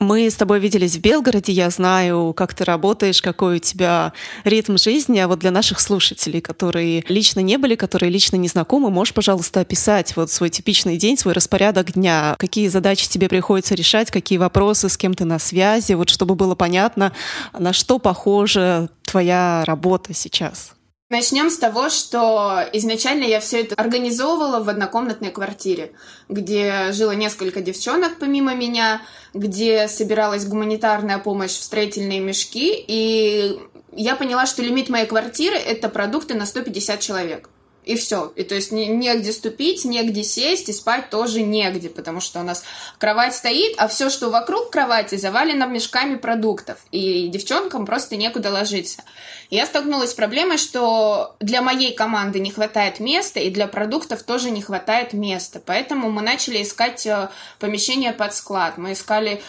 Мы 0.00 0.30
с 0.30 0.34
тобой 0.34 0.60
виделись 0.60 0.96
в 0.96 1.00
Белгороде, 1.02 1.52
я 1.52 1.68
знаю, 1.68 2.32
как 2.34 2.54
ты 2.54 2.64
работаешь, 2.64 3.20
какой 3.20 3.56
у 3.56 3.58
тебя 3.58 4.14
ритм 4.44 4.78
жизни, 4.78 5.18
а 5.18 5.28
вот 5.28 5.40
для 5.40 5.50
наших 5.50 5.78
слушателей, 5.78 6.40
которые 6.40 7.04
лично 7.06 7.40
не 7.40 7.58
были, 7.58 7.74
которые 7.74 8.10
лично 8.10 8.36
не 8.36 8.48
знакомы, 8.48 8.88
можешь, 8.88 9.12
пожалуйста, 9.12 9.60
описать 9.60 10.16
вот 10.16 10.30
свой 10.30 10.48
типичный 10.48 10.96
день, 10.96 11.18
свой 11.18 11.34
распорядок 11.34 11.92
дня, 11.92 12.34
какие 12.38 12.68
задачи 12.68 13.10
тебе 13.10 13.28
приходится 13.28 13.74
решать, 13.74 14.10
какие 14.10 14.38
вопросы, 14.38 14.88
с 14.88 14.96
кем 14.96 15.12
ты 15.12 15.26
на 15.26 15.38
связи, 15.38 15.92
вот 15.92 16.08
чтобы 16.08 16.34
было 16.34 16.54
понятно, 16.54 17.12
на 17.52 17.74
что 17.74 17.98
похожа 17.98 18.88
твоя 19.04 19.64
работа 19.66 20.14
сейчас. 20.14 20.72
Начнем 21.10 21.50
с 21.50 21.56
того, 21.56 21.88
что 21.90 22.64
изначально 22.72 23.24
я 23.24 23.40
все 23.40 23.62
это 23.62 23.74
организовывала 23.74 24.62
в 24.62 24.68
однокомнатной 24.68 25.32
квартире, 25.32 25.90
где 26.28 26.92
жило 26.92 27.10
несколько 27.10 27.60
девчонок 27.60 28.20
помимо 28.20 28.54
меня, 28.54 29.02
где 29.34 29.88
собиралась 29.88 30.46
гуманитарная 30.46 31.18
помощь 31.18 31.50
в 31.50 31.64
строительные 31.64 32.20
мешки, 32.20 32.72
и 32.86 33.58
я 33.90 34.14
поняла, 34.14 34.46
что 34.46 34.62
лимит 34.62 34.88
моей 34.88 35.06
квартиры— 35.06 35.56
это 35.56 35.88
продукты 35.88 36.34
на 36.34 36.46
150 36.46 37.00
человек. 37.00 37.50
И 37.90 37.96
все. 37.96 38.32
И 38.36 38.44
то 38.44 38.54
есть 38.54 38.70
не, 38.70 38.86
негде 38.86 39.32
ступить, 39.32 39.84
негде 39.84 40.22
сесть, 40.22 40.68
и 40.68 40.72
спать 40.72 41.10
тоже 41.10 41.42
негде, 41.42 41.88
потому 41.88 42.20
что 42.20 42.38
у 42.38 42.44
нас 42.44 42.62
кровать 42.98 43.34
стоит, 43.34 43.74
а 43.78 43.88
все, 43.88 44.10
что 44.10 44.30
вокруг 44.30 44.70
кровати, 44.70 45.16
завалено 45.16 45.64
мешками 45.64 46.14
продуктов. 46.14 46.78
И 46.92 47.26
девчонкам 47.26 47.86
просто 47.86 48.14
некуда 48.14 48.52
ложиться. 48.52 49.02
Я 49.50 49.66
столкнулась 49.66 50.10
с 50.10 50.14
проблемой, 50.14 50.56
что 50.56 51.34
для 51.40 51.62
моей 51.62 51.92
команды 51.92 52.38
не 52.38 52.52
хватает 52.52 53.00
места, 53.00 53.40
и 53.40 53.50
для 53.50 53.66
продуктов 53.66 54.22
тоже 54.22 54.52
не 54.52 54.62
хватает 54.62 55.12
места. 55.12 55.60
Поэтому 55.66 56.12
мы 56.12 56.22
начали 56.22 56.62
искать 56.62 57.04
э, 57.06 57.28
помещение 57.58 58.12
под 58.12 58.32
склад. 58.36 58.78
Мы 58.78 58.92
искали 58.92 59.42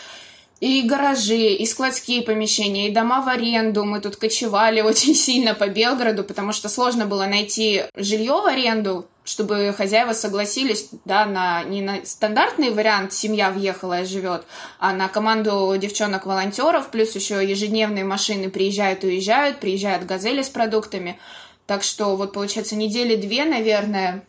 и 0.61 0.83
гаражи, 0.83 1.55
и 1.55 1.65
складские 1.65 2.21
помещения, 2.21 2.87
и 2.87 2.93
дома 2.93 3.21
в 3.21 3.27
аренду. 3.27 3.83
Мы 3.83 3.99
тут 3.99 4.15
кочевали 4.15 4.81
очень 4.91 5.15
сильно 5.15 5.53
по 5.53 5.67
Белгороду, 5.67 6.23
потому 6.23 6.53
что 6.53 6.69
сложно 6.69 7.07
было 7.07 7.25
найти 7.25 7.83
жилье 7.95 8.33
в 8.33 8.45
аренду, 8.45 9.07
чтобы 9.25 9.73
хозяева 9.75 10.13
согласились, 10.13 10.89
да, 11.03 11.25
на 11.25 11.63
не 11.63 11.81
на 11.81 12.05
стандартный 12.05 12.69
вариант 12.69 13.11
семья 13.11 13.49
въехала 13.49 14.01
и 14.01 14.05
живет, 14.05 14.45
а 14.79 14.93
на 14.93 15.07
команду 15.07 15.75
девчонок-волонтеров, 15.77 16.91
плюс 16.91 17.15
еще 17.15 17.43
ежедневные 17.43 18.05
машины 18.05 18.49
приезжают 18.49 19.03
и 19.03 19.07
уезжают, 19.07 19.59
приезжают 19.59 20.05
газели 20.05 20.43
с 20.43 20.49
продуктами. 20.49 21.19
Так 21.65 21.81
что 21.81 22.15
вот 22.15 22.33
получается 22.33 22.75
недели 22.75 23.15
две, 23.15 23.45
наверное, 23.45 24.25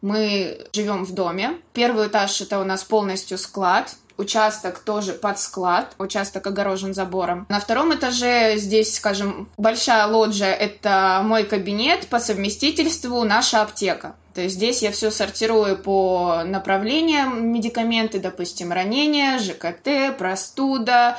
мы 0.00 0.66
живем 0.72 1.04
в 1.04 1.12
доме. 1.12 1.58
Первый 1.72 2.08
этаж 2.08 2.40
это 2.40 2.58
у 2.58 2.64
нас 2.64 2.84
полностью 2.84 3.36
склад, 3.36 3.96
Участок 4.16 4.78
тоже 4.78 5.12
под 5.12 5.40
склад, 5.40 5.94
участок 5.98 6.46
огорожен 6.46 6.94
забором. 6.94 7.46
На 7.48 7.58
втором 7.58 7.92
этаже 7.94 8.56
здесь, 8.56 8.94
скажем, 8.94 9.48
большая 9.56 10.06
лоджия— 10.06 10.52
это 10.54 11.20
мой 11.24 11.42
кабинет, 11.42 12.06
по 12.06 12.20
совместительству 12.20 13.24
наша 13.24 13.62
аптека. 13.62 14.14
То 14.34 14.40
есть 14.42 14.54
здесь 14.54 14.82
я 14.82 14.92
все 14.92 15.10
сортирую 15.10 15.76
по 15.78 16.42
направлениям 16.44 17.52
медикаменты, 17.52 18.20
допустим, 18.20 18.72
ранения, 18.72 19.38
ЖКТ, 19.38 20.16
простуда 20.16 21.18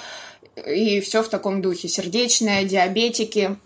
и 0.65 1.01
все 1.01 1.21
в 1.21 1.29
таком 1.29 1.61
духе. 1.61 1.87
Сердечная, 1.87 2.63
диабетики. 2.63 3.57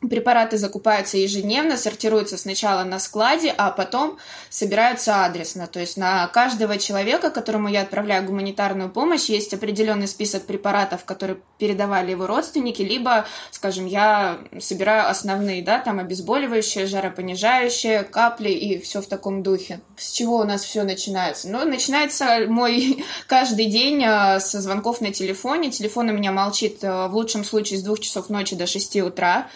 Препараты 0.00 0.58
закупаются 0.58 1.16
ежедневно, 1.16 1.76
сортируются 1.76 2.38
сначала 2.38 2.84
на 2.84 3.00
складе, 3.00 3.52
а 3.56 3.72
потом 3.72 4.18
собираются 4.48 5.24
адресно. 5.24 5.66
То 5.66 5.80
есть 5.80 5.96
на 5.96 6.28
каждого 6.28 6.78
человека, 6.78 7.30
которому 7.30 7.68
я 7.68 7.82
отправляю 7.82 8.24
гуманитарную 8.24 8.90
помощь, 8.90 9.24
есть 9.24 9.52
определенный 9.54 10.06
список 10.06 10.46
препаратов, 10.46 11.04
которые 11.04 11.40
передавали 11.58 12.12
его 12.12 12.28
родственники, 12.28 12.80
либо, 12.80 13.26
скажем, 13.50 13.86
я 13.86 14.38
собираю 14.60 15.10
основные, 15.10 15.64
да, 15.64 15.80
там 15.80 15.98
обезболивающие, 15.98 16.86
жаропонижающие, 16.86 18.04
капли 18.04 18.50
и 18.50 18.80
все 18.80 19.02
в 19.02 19.08
таком 19.08 19.42
духе. 19.42 19.80
С 19.96 20.12
чего 20.12 20.36
у 20.36 20.44
нас 20.44 20.62
все 20.62 20.84
начинается? 20.84 21.48
Ну, 21.48 21.64
начинается 21.64 22.44
мой 22.46 23.04
каждый 23.26 23.66
день 23.66 24.04
э, 24.04 24.38
со 24.38 24.60
звонков 24.60 25.00
на 25.00 25.12
телефоне. 25.12 25.72
Телефон 25.72 26.08
у 26.10 26.12
меня 26.12 26.30
молчит 26.30 26.84
э, 26.84 27.08
в 27.08 27.16
лучшем 27.16 27.42
случае 27.42 27.80
с 27.80 27.82
двух 27.82 27.98
часов 27.98 28.30
ночи 28.30 28.54
до 28.54 28.68
6 28.68 29.00
утра. 29.00 29.48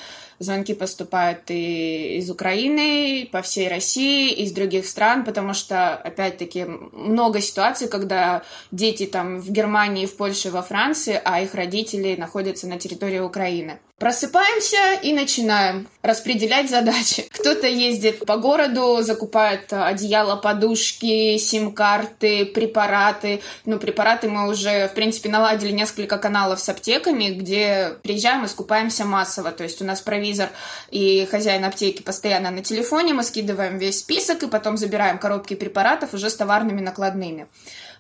Звонки 0.43 0.75
поступают 0.75 1.51
и 1.51 2.17
из 2.19 2.29
Украины, 2.31 3.29
по 3.31 3.43
всей 3.43 3.69
России, 3.69 4.33
из 4.33 4.53
других 4.53 4.87
стран, 4.87 5.25
потому 5.25 5.55
что, 5.55 5.95
опять-таки, 5.95 6.65
много 6.65 7.41
ситуаций, 7.41 7.89
когда 7.89 8.43
дети 8.73 9.07
там 9.07 9.41
в 9.41 9.51
Германии, 9.51 10.07
в 10.07 10.17
Польше, 10.17 10.51
во 10.51 10.63
Франции, 10.63 11.21
а 11.25 11.41
их 11.41 11.55
родители 11.55 12.17
находятся 12.17 12.67
на 12.67 12.79
территории 12.79 13.21
Украины. 13.21 13.79
Просыпаемся 14.03 14.95
и 15.01 15.13
начинаем 15.13 15.87
распределять 16.03 16.69
задачи. 16.69 17.25
Кто-то 17.31 17.69
ездит 17.69 18.27
по 18.27 18.37
городу, 18.37 18.99
закупает 19.01 19.73
одеяло, 19.73 20.35
подушки, 20.35 21.37
сим-карты, 21.37 22.47
препараты. 22.47 23.43
Ну, 23.65 23.79
препараты 23.79 24.29
мы 24.29 24.49
уже, 24.49 24.89
в 24.89 24.95
принципе, 24.95 25.29
наладили 25.29 25.71
несколько 25.71 26.19
каналов 26.19 26.59
с 26.59 26.69
аптеками, 26.69 27.27
где 27.27 27.93
приезжаем 28.03 28.45
и 28.45 28.49
скупаемся 28.49 29.05
массово. 29.05 29.53
То 29.53 29.63
есть 29.63 29.81
у 29.81 29.85
нас 29.85 30.01
провизор 30.01 30.49
и 30.91 31.29
хозяин 31.31 31.65
аптеки 31.65 32.03
постоянно 32.03 32.51
на 32.51 32.65
телефоне, 32.65 33.15
мы 33.15 33.23
скидываем 33.23 33.79
весь 33.79 34.01
список 34.01 34.43
и 34.43 34.49
потом 34.49 34.79
забираем 34.79 35.19
коробки 35.19 35.55
препаратов 35.55 36.13
уже 36.13 36.29
с 36.29 36.35
товарными 36.35 36.81
накладными. 36.81 37.47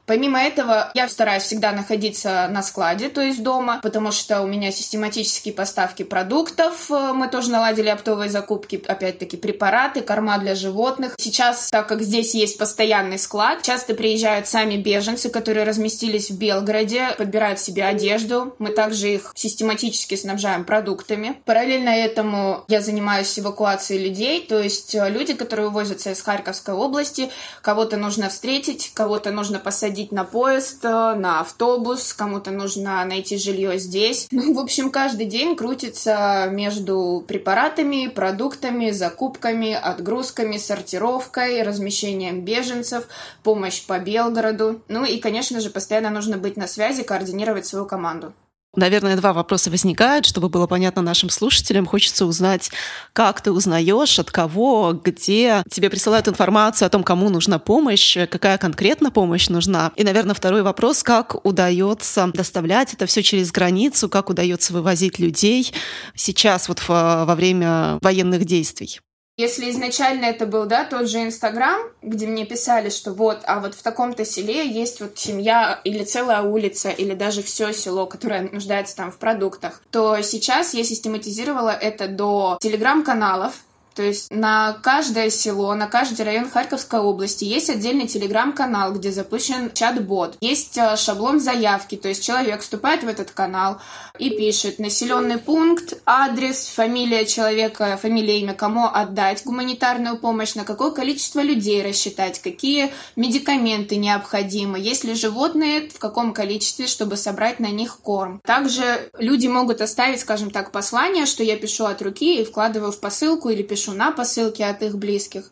Помимо 0.04 0.40
этого, 0.40 0.90
я 0.94 1.08
стараюсь 1.08 1.44
всегда 1.44 1.70
находиться 1.70 2.48
на 2.50 2.62
складе, 2.62 3.08
то 3.08 3.20
есть 3.20 3.42
дома, 3.42 3.78
потому 3.82 4.10
что 4.10 4.42
у 4.42 4.46
меня 4.46 4.72
систематические 4.72 5.54
поставки 5.54 6.02
продуктов. 6.02 6.90
Мы 6.90 7.28
тоже 7.28 7.50
наладили 7.50 7.88
оптовые 7.88 8.28
закупки, 8.28 8.82
опять-таки, 8.86 9.36
препараты, 9.36 10.00
корма 10.00 10.38
для 10.38 10.56
животных. 10.56 11.14
Сейчас, 11.18 11.70
так 11.70 11.86
как 11.86 12.02
здесь 12.02 12.34
есть 12.34 12.58
постоянный 12.58 13.18
склад, 13.18 13.62
часто 13.62 13.94
приезжают 13.94 14.48
сами 14.48 14.76
беженцы, 14.76 15.30
которые 15.30 15.64
разместились 15.64 16.30
в 16.30 16.38
Белгороде, 16.38 17.14
подбирают 17.16 17.60
себе 17.60 17.84
одежду. 17.84 18.56
Мы 18.58 18.70
также 18.70 19.14
их 19.14 19.32
систематически 19.36 20.16
снабжаем 20.16 20.64
продуктами. 20.64 21.36
Параллельно 21.44 21.90
этому 21.90 22.64
я 22.66 22.80
занимаюсь 22.80 23.38
эвакуацией 23.38 24.02
людей, 24.08 24.44
то 24.46 24.58
есть 24.58 24.96
э, 24.96 25.08
люди, 25.10 25.34
которые 25.34 25.68
увозятся 25.68 26.10
из 26.10 26.20
Харьковской 26.22 26.74
области, 26.74 27.30
кого-то 27.60 27.96
нужно 27.96 28.28
встретить, 28.28 28.90
кого-то 28.94 29.30
нужно 29.30 29.60
посадить 29.60 29.91
садить 29.92 30.10
на 30.10 30.24
поезд, 30.24 30.82
э, 30.84 30.88
на 30.88 31.40
автобус, 31.40 32.14
кому-то 32.14 32.50
нужно 32.50 33.04
найти 33.04 33.36
жилье 33.36 33.78
здесь. 33.78 34.28
Ну, 34.42 34.54
в 34.54 34.58
общем, 34.58 34.90
каждый 34.90 35.26
день 35.26 35.54
крутится 35.54 36.48
между 36.50 37.22
препаратами, 37.28 38.08
продуктами, 38.08 38.90
закупками, 38.90 39.72
отгрузками, 39.72 40.56
сортировкой, 40.56 41.62
размещением 41.62 42.40
беженцев, 42.40 43.06
помощь 43.42 43.86
по 43.86 43.98
Белгороду. 43.98 44.80
Ну 44.88 45.04
и, 45.04 45.18
конечно 45.18 45.60
же, 45.60 45.70
постоянно 45.70 46.10
нужно 46.10 46.38
быть 46.38 46.56
на 46.56 46.66
связи, 46.66 47.02
координировать 47.02 47.66
свою 47.66 47.86
команду. 47.86 48.32
Наверное, 48.74 49.16
два 49.16 49.34
вопроса 49.34 49.70
возникают, 49.70 50.24
чтобы 50.24 50.48
было 50.48 50.66
понятно 50.66 51.02
нашим 51.02 51.28
слушателям. 51.28 51.84
Хочется 51.84 52.24
узнать, 52.24 52.70
как 53.12 53.42
ты 53.42 53.52
узнаешь, 53.52 54.18
от 54.18 54.30
кого, 54.30 54.94
где 54.94 55.62
тебе 55.70 55.90
присылают 55.90 56.26
информацию 56.26 56.86
о 56.86 56.88
том, 56.88 57.04
кому 57.04 57.28
нужна 57.28 57.58
помощь, 57.58 58.16
какая 58.30 58.56
конкретно 58.56 59.10
помощь 59.10 59.50
нужна. 59.50 59.92
И, 59.96 60.04
наверное, 60.04 60.34
второй 60.34 60.62
вопрос, 60.62 61.02
как 61.02 61.44
удается 61.44 62.30
доставлять 62.32 62.94
это 62.94 63.04
все 63.04 63.22
через 63.22 63.52
границу, 63.52 64.08
как 64.08 64.30
удается 64.30 64.72
вывозить 64.72 65.18
людей 65.18 65.72
сейчас 66.14 66.68
вот 66.68 66.82
во 66.88 67.34
время 67.34 67.98
военных 68.00 68.46
действий. 68.46 69.00
Если 69.38 69.70
изначально 69.70 70.26
это 70.26 70.44
был, 70.44 70.66
да, 70.66 70.84
тот 70.84 71.08
же 71.08 71.22
Инстаграм, 71.22 71.80
где 72.02 72.26
мне 72.26 72.44
писали, 72.44 72.90
что 72.90 73.14
вот, 73.14 73.40
а 73.44 73.60
вот 73.60 73.74
в 73.74 73.82
таком-то 73.82 74.26
селе 74.26 74.68
есть 74.68 75.00
вот 75.00 75.18
семья 75.18 75.80
или 75.84 76.04
целая 76.04 76.42
улица, 76.42 76.90
или 76.90 77.14
даже 77.14 77.42
все 77.42 77.72
село, 77.72 78.04
которое 78.04 78.42
нуждается 78.42 78.94
там 78.94 79.10
в 79.10 79.16
продуктах, 79.16 79.80
то 79.90 80.20
сейчас 80.20 80.74
я 80.74 80.84
систематизировала 80.84 81.70
это 81.70 82.08
до 82.08 82.58
телеграм-каналов, 82.60 83.54
То 83.94 84.02
есть 84.02 84.30
на 84.30 84.72
каждое 84.82 85.30
село, 85.30 85.74
на 85.74 85.86
каждый 85.86 86.22
район 86.22 86.50
Харьковской 86.50 87.00
области 87.00 87.44
есть 87.44 87.70
отдельный 87.70 88.06
телеграм-канал, 88.06 88.92
где 88.92 89.10
запущен 89.12 89.70
чат-бот. 89.72 90.36
Есть 90.40 90.78
э, 90.78 90.96
шаблон 90.96 91.40
заявки, 91.40 91.96
то 91.96 92.08
есть 92.08 92.24
человек 92.24 92.62
вступает 92.62 93.02
в 93.02 93.08
этот 93.08 93.30
канал 93.30 93.80
и 94.18 94.30
пишет 94.30 94.78
населенный 94.78 95.38
пункт, 95.38 95.94
адрес, 96.06 96.66
фамилия 96.66 97.24
человека, 97.26 97.98
фамилия, 98.00 98.40
имя, 98.40 98.54
кому 98.54 98.86
отдать 98.86 99.42
гуманитарную 99.44 100.16
помощь, 100.18 100.54
на 100.54 100.64
какое 100.64 100.90
количество 100.90 101.40
людей 101.40 101.82
рассчитать, 101.82 102.40
какие 102.40 102.92
медикаменты 103.16 103.96
необходимы, 103.96 104.78
есть 104.78 105.04
ли 105.04 105.14
животные, 105.14 105.88
в 105.88 105.98
каком 105.98 106.32
количестве, 106.32 106.86
чтобы 106.86 107.16
собрать 107.16 107.60
на 107.60 107.70
них 107.70 107.98
корм. 108.00 108.40
Также 108.44 109.10
люди 109.18 109.46
могут 109.46 109.80
оставить, 109.80 110.20
скажем 110.20 110.50
так, 110.50 110.72
послание, 110.72 111.26
что 111.26 111.42
я 111.42 111.56
пишу 111.56 111.84
от 111.84 112.00
руки 112.02 112.40
и 112.40 112.44
вкладываю 112.44 112.92
в 112.92 113.00
посылку 113.00 113.48
или 113.48 113.62
пишу 113.62 113.81
на 113.90 114.12
посылки 114.12 114.62
от 114.62 114.82
их 114.84 114.96
близких. 114.96 115.50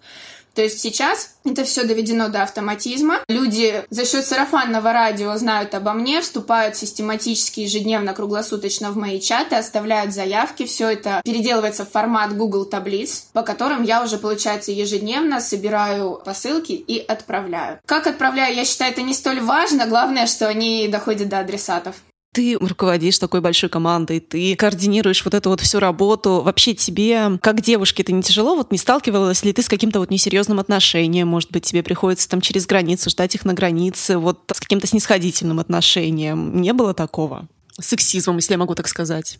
То 0.54 0.62
есть 0.62 0.80
сейчас 0.80 1.36
это 1.44 1.64
все 1.64 1.84
доведено 1.84 2.28
до 2.28 2.42
автоматизма. 2.42 3.20
Люди 3.28 3.84
за 3.90 4.04
счет 4.04 4.26
сарафанного 4.26 4.92
радио 4.92 5.36
знают 5.36 5.74
обо 5.74 5.92
мне, 5.92 6.20
вступают 6.20 6.76
систематически 6.76 7.60
ежедневно, 7.60 8.14
круглосуточно 8.14 8.90
в 8.90 8.96
мои 8.96 9.20
чаты, 9.20 9.56
оставляют 9.56 10.12
заявки. 10.12 10.66
Все 10.66 10.90
это 10.90 11.22
переделывается 11.24 11.84
в 11.84 11.90
формат 11.90 12.36
Google 12.36 12.64
таблиц, 12.64 13.28
по 13.32 13.42
которым 13.42 13.84
я 13.84 14.02
уже, 14.02 14.18
получается, 14.18 14.72
ежедневно 14.72 15.40
собираю 15.40 16.20
посылки 16.24 16.72
и 16.72 16.98
отправляю. 16.98 17.78
Как 17.86 18.06
отправляю, 18.06 18.54
я 18.54 18.64
считаю, 18.64 18.92
это 18.92 19.02
не 19.02 19.14
столь 19.14 19.40
важно. 19.40 19.86
Главное, 19.86 20.26
что 20.26 20.48
они 20.48 20.88
доходят 20.88 21.28
до 21.28 21.38
адресатов. 21.38 21.96
Ты 22.32 22.56
руководишь 22.60 23.18
такой 23.18 23.40
большой 23.40 23.68
командой, 23.68 24.20
ты 24.20 24.54
координируешь 24.54 25.24
вот 25.24 25.34
эту 25.34 25.50
вот 25.50 25.60
всю 25.60 25.80
работу. 25.80 26.42
Вообще 26.42 26.74
тебе, 26.74 27.38
как 27.42 27.60
девушке, 27.60 28.04
это 28.04 28.12
не 28.12 28.22
тяжело? 28.22 28.54
Вот 28.54 28.70
не 28.70 28.78
сталкивалась 28.78 29.42
ли 29.42 29.52
ты 29.52 29.62
с 29.62 29.68
каким-то 29.68 29.98
вот 29.98 30.10
несерьезным 30.10 30.60
отношением? 30.60 31.26
Может 31.26 31.50
быть, 31.50 31.64
тебе 31.64 31.82
приходится 31.82 32.28
там 32.28 32.40
через 32.40 32.66
границу 32.66 33.10
ждать 33.10 33.34
их 33.34 33.44
на 33.44 33.52
границе, 33.52 34.16
вот 34.16 34.42
с 34.52 34.60
каким-то 34.60 34.86
снисходительным 34.86 35.58
отношением? 35.58 36.60
Не 36.60 36.72
было 36.72 36.94
такого? 36.94 37.48
Сексизмом, 37.80 38.36
если 38.36 38.52
я 38.52 38.58
могу 38.58 38.76
так 38.76 38.86
сказать. 38.86 39.38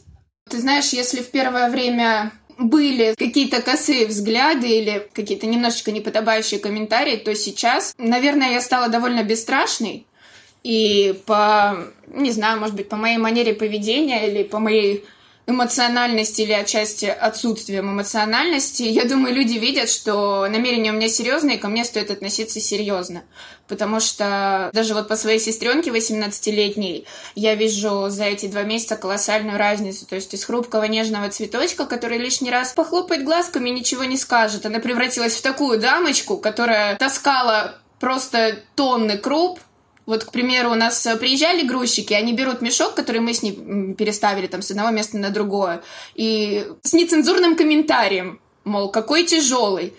Ты 0.51 0.61
знаешь, 0.61 0.89
если 0.89 1.23
в 1.23 1.31
первое 1.31 1.71
время 1.71 2.33
были 2.59 3.15
какие-то 3.17 3.63
косые 3.63 4.07
взгляды 4.07 4.69
или 4.69 5.09
какие-то 5.13 5.47
немножечко 5.47 5.93
неподобающие 5.93 6.59
комментарии, 6.59 7.17
то 7.17 7.35
сейчас, 7.37 7.95
наверное, 7.99 8.53
я 8.53 8.61
стала 8.61 8.89
довольно 8.89 9.23
бесстрашной. 9.23 10.07
И 10.63 11.21
по, 11.27 11.87
не 12.07 12.31
знаю, 12.31 12.61
может 12.61 12.77
быть, 12.77 12.89
по 12.89 12.97
моей 12.97 13.17
манере 13.17 13.55
поведения 13.55 14.29
или 14.29 14.43
по 14.43 14.59
моей 14.59 15.05
эмоциональности 15.51 16.43
или 16.43 16.53
отчасти 16.53 17.07
отсутствием 17.07 17.91
эмоциональности, 17.91 18.83
я 18.83 19.05
думаю, 19.05 19.35
люди 19.35 19.59
видят, 19.59 19.91
что 19.91 20.47
намерения 20.49 20.93
у 20.93 20.95
меня 20.95 21.09
серьезные, 21.09 21.57
и 21.57 21.61
ко 21.61 21.69
мне 21.69 21.85
стоит 21.85 22.11
относиться 22.11 22.61
серьезно. 22.61 23.23
Потому 23.69 24.01
что 24.01 24.71
даже 24.73 24.95
вот 24.95 25.09
по 25.09 25.17
своей 25.17 25.39
сестренке 25.39 25.91
18-летней 25.91 27.07
я 27.35 27.55
вижу 27.55 28.09
за 28.09 28.25
эти 28.25 28.47
два 28.47 28.63
месяца 28.63 28.97
колоссальную 28.97 29.59
разницу. 29.59 30.07
То 30.07 30.17
есть 30.17 30.35
из 30.35 30.45
хрупкого 30.45 30.85
нежного 30.85 31.29
цветочка, 31.29 31.87
который 31.87 32.19
лишний 32.19 32.51
раз 32.51 32.73
похлопает 32.73 33.25
глазками, 33.25 33.71
ничего 33.71 34.05
не 34.05 34.17
скажет, 34.17 34.67
она 34.67 34.79
превратилась 34.79 35.35
в 35.35 35.43
такую 35.43 35.79
дамочку, 35.79 36.37
которая 36.37 36.97
таскала 36.97 37.79
просто 37.99 38.59
тонны 38.75 39.19
круп, 39.19 39.61
вот, 40.11 40.25
к 40.25 40.33
примеру, 40.33 40.73
у 40.73 40.75
нас 40.75 41.07
э, 41.07 41.17
приезжали 41.17 41.63
грузчики, 41.63 42.13
они 42.13 42.33
берут 42.33 42.63
мешок, 42.63 42.95
который 42.95 43.21
мы 43.21 43.33
с 43.33 43.43
ним 43.43 43.95
переставили 43.95 44.49
там 44.49 44.61
с 44.61 44.71
одного 44.73 44.91
места 44.91 45.17
на 45.19 45.31
другое, 45.31 45.83
и 46.17 46.67
с 46.83 46.93
нецензурным 46.93 47.55
комментарием, 47.55 48.41
мол, 48.65 48.91
какой 48.91 49.23
тяжелый. 49.23 49.95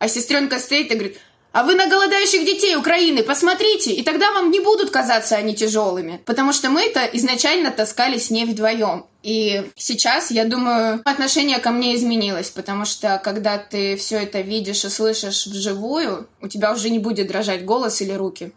А 0.00 0.08
сестренка 0.08 0.58
стоит 0.58 0.90
и 0.90 0.94
говорит, 0.94 1.18
а 1.52 1.62
вы 1.62 1.76
на 1.76 1.86
голодающих 1.86 2.44
детей 2.44 2.74
Украины 2.74 3.22
посмотрите, 3.22 3.92
и 3.92 4.02
тогда 4.02 4.32
вам 4.32 4.50
не 4.50 4.58
будут 4.58 4.90
казаться 4.90 5.36
они 5.36 5.54
тяжелыми. 5.54 6.20
Потому 6.24 6.52
что 6.52 6.68
мы 6.70 6.80
это 6.80 7.04
изначально 7.12 7.70
таскали 7.70 8.18
с 8.18 8.30
ней 8.30 8.46
вдвоем. 8.46 9.06
И 9.22 9.70
сейчас, 9.76 10.32
я 10.32 10.44
думаю, 10.44 11.02
отношение 11.04 11.58
ко 11.58 11.70
мне 11.70 11.94
изменилось, 11.94 12.50
потому 12.50 12.84
что 12.84 13.20
когда 13.22 13.58
ты 13.58 13.96
все 13.96 14.16
это 14.16 14.40
видишь 14.40 14.84
и 14.84 14.88
слышишь 14.88 15.46
вживую, 15.46 16.26
у 16.40 16.48
тебя 16.48 16.72
уже 16.72 16.90
не 16.90 16.98
будет 16.98 17.28
дрожать 17.28 17.64
голос 17.64 18.00
или 18.00 18.12
руки. 18.12 18.52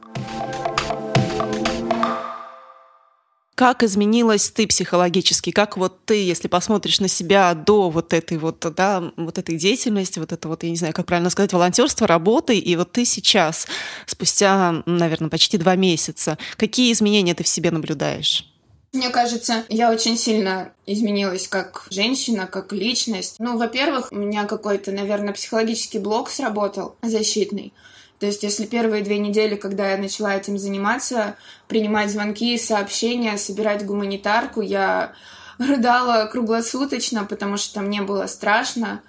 Как 3.55 3.83
изменилась 3.83 4.49
ты 4.49 4.67
психологически? 4.67 5.51
Как 5.51 5.77
вот 5.77 6.03
ты, 6.03 6.15
если 6.15 6.49
посмотришь 6.49 6.99
на 6.99 7.07
себя 7.07 7.53
до 7.53 7.89
вот 7.89 8.11
этой 8.11 8.37
вот, 8.37 8.59
да, 8.75 9.13
вот 9.15 9.37
этой 9.37 9.55
деятельности, 9.55 10.19
вот 10.19 10.33
это 10.33 10.49
вот, 10.49 10.63
я 10.63 10.69
не 10.69 10.75
знаю, 10.75 10.93
как 10.93 11.05
правильно 11.05 11.29
сказать, 11.29 11.53
волонтерство, 11.53 12.05
работы, 12.05 12.57
и 12.57 12.75
вот 12.75 12.91
ты 12.91 13.05
сейчас, 13.05 13.65
спустя, 14.05 14.83
наверное, 14.85 15.29
почти 15.29 15.57
два 15.57 15.77
месяца, 15.77 16.37
какие 16.57 16.91
изменения 16.91 17.33
ты 17.33 17.45
в 17.45 17.47
себе 17.47 17.71
наблюдаешь? 17.71 18.45
Мне 18.91 19.09
кажется, 19.09 19.63
я 19.69 19.89
очень 19.89 20.17
сильно 20.17 20.73
изменилась 20.85 21.47
как 21.47 21.87
женщина, 21.89 22.47
как 22.47 22.73
личность. 22.73 23.35
Ну, 23.39 23.57
во-первых, 23.57 24.11
у 24.11 24.15
меня 24.15 24.45
какой-то, 24.45 24.91
наверное, 24.91 25.33
психологический 25.33 25.99
блок 25.99 26.29
сработал 26.29 26.95
защитный. 27.01 27.73
То 28.19 28.25
есть, 28.25 28.43
если 28.43 28.65
первые 28.65 29.03
две 29.03 29.17
недели, 29.17 29.55
когда 29.55 29.91
я 29.91 29.97
начала 29.97 30.35
этим 30.35 30.57
заниматься, 30.57 31.35
принимать 31.67 32.09
звонки, 32.09 32.57
сообщения, 32.57 33.37
собирать 33.37 33.85
гуманитарку, 33.85 34.61
я 34.61 35.13
рыдала 35.57 36.25
круглосуточно, 36.25 37.25
потому 37.25 37.57
что 37.57 37.81
мне 37.81 38.01
было 38.01 38.27
страшно, 38.27 39.01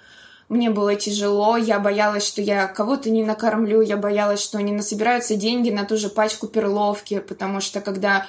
мне 0.49 0.69
было 0.69 0.95
тяжело, 0.95 1.57
я 1.57 1.79
боялась, 1.79 2.25
что 2.25 2.41
я 2.41 2.67
кого-то 2.67 3.09
не 3.09 3.23
накормлю, 3.23 3.81
я 3.81 3.97
боялась, 3.97 4.41
что 4.41 4.61
не 4.61 4.71
насобираются 4.71 5.35
деньги 5.35 5.69
на 5.69 5.85
ту 5.85 5.97
же 5.97 6.09
пачку 6.09 6.47
перловки, 6.47 7.19
потому 7.19 7.59
что 7.59 7.81
когда 7.81 8.25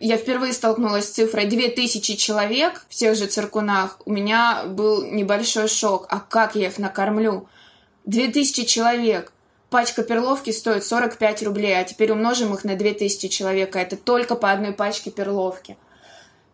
я 0.00 0.16
впервые 0.16 0.52
столкнулась 0.52 1.06
с 1.06 1.10
цифрой 1.10 1.46
2000 1.46 2.16
человек 2.16 2.84
в 2.88 2.94
тех 2.94 3.16
же 3.16 3.26
циркунах, 3.26 3.98
у 4.04 4.12
меня 4.12 4.62
был 4.64 5.04
небольшой 5.04 5.68
шок. 5.68 6.06
А 6.08 6.20
как 6.20 6.54
я 6.54 6.68
их 6.68 6.78
накормлю? 6.78 7.46
2000 8.06 8.64
человек 8.64 9.32
пачка 9.70 10.02
перловки 10.02 10.50
стоит 10.50 10.84
45 10.84 11.44
рублей, 11.44 11.78
а 11.78 11.84
теперь 11.84 12.12
умножим 12.12 12.52
их 12.52 12.64
на 12.64 12.76
2000 12.76 13.28
человек, 13.28 13.74
а 13.76 13.80
это 13.80 13.96
только 13.96 14.34
по 14.34 14.50
одной 14.50 14.72
пачке 14.72 15.10
перловки. 15.10 15.76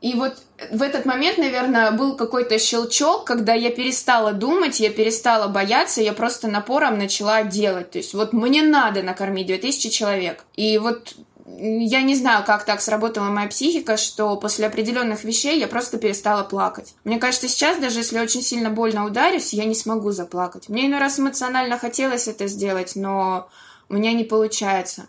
И 0.03 0.13
вот 0.13 0.37
в 0.71 0.83
этот 0.83 1.07
момент, 1.07 1.39
наверное, 1.39 1.91
был 1.91 2.17
какой-то 2.17 2.59
щелчок, 2.59 3.25
когда 3.25 3.55
я 3.55 3.71
перестала 3.71 4.33
думать, 4.33 4.79
я 4.79 4.91
перестала 4.91 5.49
бояться, 5.49 6.03
я 6.03 6.13
просто 6.13 6.49
напором 6.49 6.99
начала 6.99 7.43
делать. 7.43 7.93
То 7.93 7.99
есть 7.99 8.13
вот 8.13 8.35
мне 8.35 8.63
надо 8.63 9.03
накормить 9.03 9.47
2000 9.47 9.89
человек. 9.89 10.45
И 10.55 10.77
вот 10.77 11.15
я 11.59 12.03
не 12.03 12.15
знаю, 12.15 12.45
как 12.45 12.65
так 12.65 12.81
сработала 12.81 13.27
моя 13.27 13.49
психика, 13.49 13.97
что 13.97 14.37
после 14.37 14.67
определенных 14.67 15.25
вещей 15.25 15.59
я 15.61 15.69
просто 15.69 15.97
перестала 15.97 16.43
плакать. 16.43 16.95
Мне 17.05 17.19
кажется, 17.19 17.49
сейчас, 17.49 17.79
даже 17.79 18.01
если 18.01 18.19
очень 18.19 18.43
сильно 18.43 18.69
больно 18.69 19.05
ударюсь, 19.05 19.53
я 19.53 19.65
не 19.65 19.75
смогу 19.75 20.11
заплакать. 20.11 20.69
Мне 20.69 20.87
иной 20.87 20.99
раз 20.99 21.21
эмоционально 21.21 21.79
хотелось 21.79 22.27
это 22.27 22.49
сделать, 22.49 22.97
но 22.97 23.49
у 23.89 23.95
меня 23.95 24.13
не 24.13 24.25
получается. 24.25 25.07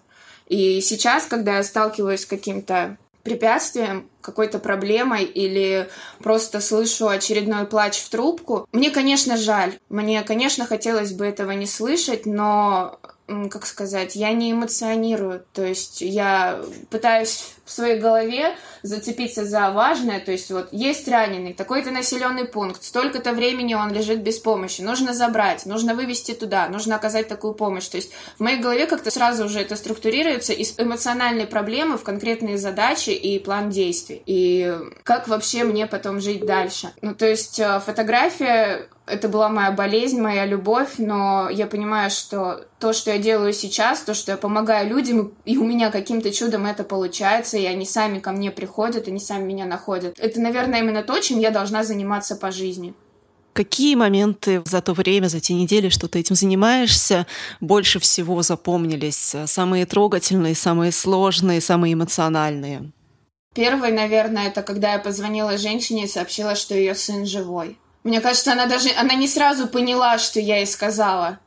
И 0.47 0.80
сейчас, 0.82 1.26
когда 1.26 1.58
я 1.58 1.63
сталкиваюсь 1.63 2.21
с 2.21 2.26
каким-то 2.26 2.97
препятствием, 3.23 4.08
какой-то 4.21 4.60
проблемой 4.60 5.26
или 5.26 5.89
просто 6.19 6.62
слышу 6.62 7.10
очередной 7.10 7.65
плач 7.65 8.00
в 8.00 8.10
трубку, 8.10 8.67
мне, 8.71 8.91
конечно, 8.91 9.36
жаль. 9.38 9.78
Мне, 9.89 10.21
конечно, 10.21 10.65
хотелось 10.65 11.12
бы 11.12 11.26
этого 11.26 11.52
не 11.52 11.65
слышать, 11.65 12.26
но 12.26 13.00
как 13.27 13.65
сказать, 13.65 14.15
я 14.15 14.31
не 14.31 14.51
эмоционирую, 14.51 15.43
то 15.53 15.65
есть 15.65 16.01
я 16.01 16.61
пытаюсь 16.89 17.57
в 17.67 17.71
своей 17.71 17.99
голове 17.99 18.56
зацепиться 18.82 19.45
за 19.45 19.69
важное, 19.71 20.19
то 20.19 20.32
есть 20.32 20.49
вот 20.49 20.69
есть 20.71 21.08
раненый, 21.08 21.53
такой-то 21.53 21.91
населенный 21.91 22.45
пункт, 22.45 22.84
столько-то 22.84 23.34
времени 23.34 23.73
он 23.73 23.91
лежит 23.91 24.21
без 24.21 24.39
помощи, 24.39 24.82
нужно 24.82 25.13
забрать, 25.13 25.65
нужно 25.65 25.93
вывести 25.93 26.34
туда, 26.34 26.69
нужно 26.69 26.95
оказать 26.95 27.27
такую 27.27 27.53
помощь, 27.53 27.88
то 27.88 27.97
есть 27.97 28.12
в 28.38 28.39
моей 28.39 28.60
голове 28.60 28.88
как-то 28.88 29.12
сразу 29.12 29.45
уже 29.45 29.60
это 29.60 29.75
структурируется 29.75 30.53
из 30.53 30.80
эмоциональной 30.80 31.45
проблемы 31.45 31.97
в 31.97 32.03
конкретные 32.03 32.58
задачи 32.58 33.10
и 33.10 33.38
план 33.39 33.69
действий, 33.69 34.23
и 34.25 34.73
как 35.03 35.27
вообще 35.27 35.63
мне 35.65 35.88
потом 35.88 36.21
жить 36.21 36.45
дальше. 36.45 36.91
Ну, 37.01 37.13
то 37.13 37.27
есть 37.27 37.60
э, 37.60 37.82
фотография 37.86 38.88
это 39.08 39.30
была 39.30 39.49
моя 39.49 39.71
болезнь, 39.71 40.19
моя 40.19 40.45
любовь, 40.45 40.95
но 40.97 41.49
я 41.49 41.65
понимаю, 41.65 42.12
что 42.12 42.65
то, 42.80 42.93
что 42.93 43.12
я 43.12 43.17
делаю 43.17 43.53
сейчас, 43.53 44.01
то, 44.01 44.13
что 44.13 44.34
я 44.34 44.38
помогаю 44.38 44.89
людям, 44.89 45.34
и 45.45 45.58
у 45.58 45.65
меня 45.65 45.89
каким-то 45.89 46.32
чудом 46.32 46.65
это 46.65 46.84
получается, 46.84 47.57
и 47.60 47.65
они 47.65 47.86
сами 47.86 48.20
ко 48.20 48.32
мне 48.32 48.52
приходят, 48.52 49.08
они 49.08 49.20
сами 49.20 49.43
меня 49.43 49.65
находят. 49.65 50.17
Это, 50.20 50.39
наверное, 50.39 50.80
именно 50.80 51.04
то, 51.04 51.20
чем 51.20 51.39
я 51.39 51.52
должна 51.52 51.84
заниматься 51.84 52.36
по 52.36 52.52
жизни. 52.52 52.93
Какие 53.54 53.96
моменты 53.96 54.62
за 54.65 54.82
то 54.82 54.93
время, 54.93 55.28
за 55.28 55.39
те 55.39 55.56
недели, 55.56 55.89
что 55.89 56.08
ты 56.08 56.20
этим 56.20 56.36
занимаешься, 56.36 57.26
больше 57.60 58.00
всего 58.00 58.43
запомнились? 58.43 59.36
Самые 59.46 59.88
трогательные, 59.88 60.54
самые 60.54 60.91
сложные, 60.91 61.60
самые 61.60 61.93
эмоциональные? 61.93 62.91
Первый, 63.56 63.91
наверное, 63.91 64.50
это 64.50 64.62
когда 64.62 64.93
я 64.93 65.00
позвонила 65.00 65.58
женщине 65.58 66.04
и 66.04 66.08
сообщила, 66.08 66.54
что 66.54 66.76
ее 66.76 66.93
сын 66.93 67.26
живой. 67.26 67.80
Мне 68.04 68.22
кажется, 68.22 68.52
она 68.52 68.67
даже, 68.67 68.89
она 68.96 69.15
не 69.15 69.28
сразу 69.28 69.67
поняла, 69.67 70.20
что 70.20 70.39
я 70.39 70.58
ей 70.58 70.67
сказала. 70.67 71.39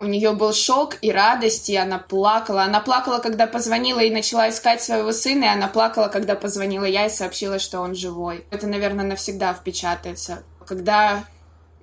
У 0.00 0.06
нее 0.06 0.32
был 0.32 0.52
шок 0.52 0.96
и 1.02 1.12
радость, 1.12 1.70
и 1.70 1.76
она 1.76 1.98
плакала. 1.98 2.64
Она 2.64 2.80
плакала, 2.80 3.18
когда 3.18 3.46
позвонила 3.46 4.00
и 4.00 4.10
начала 4.10 4.48
искать 4.48 4.82
своего 4.82 5.12
сына, 5.12 5.44
и 5.44 5.48
она 5.48 5.68
плакала, 5.68 6.08
когда 6.08 6.34
позвонила 6.34 6.84
я 6.84 7.06
и 7.06 7.10
сообщила, 7.10 7.58
что 7.58 7.80
он 7.80 7.94
живой. 7.94 8.44
Это, 8.50 8.66
наверное, 8.66 9.04
навсегда 9.04 9.54
впечатается. 9.54 10.42
Когда 10.66 11.24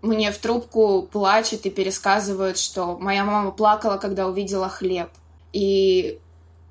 мне 0.01 0.31
в 0.31 0.37
трубку 0.39 1.03
плачут 1.03 1.65
и 1.65 1.69
пересказывают, 1.69 2.57
что 2.57 2.97
моя 2.97 3.23
мама 3.23 3.51
плакала, 3.51 3.97
когда 3.97 4.27
увидела 4.27 4.67
хлеб. 4.67 5.09
И, 5.53 6.19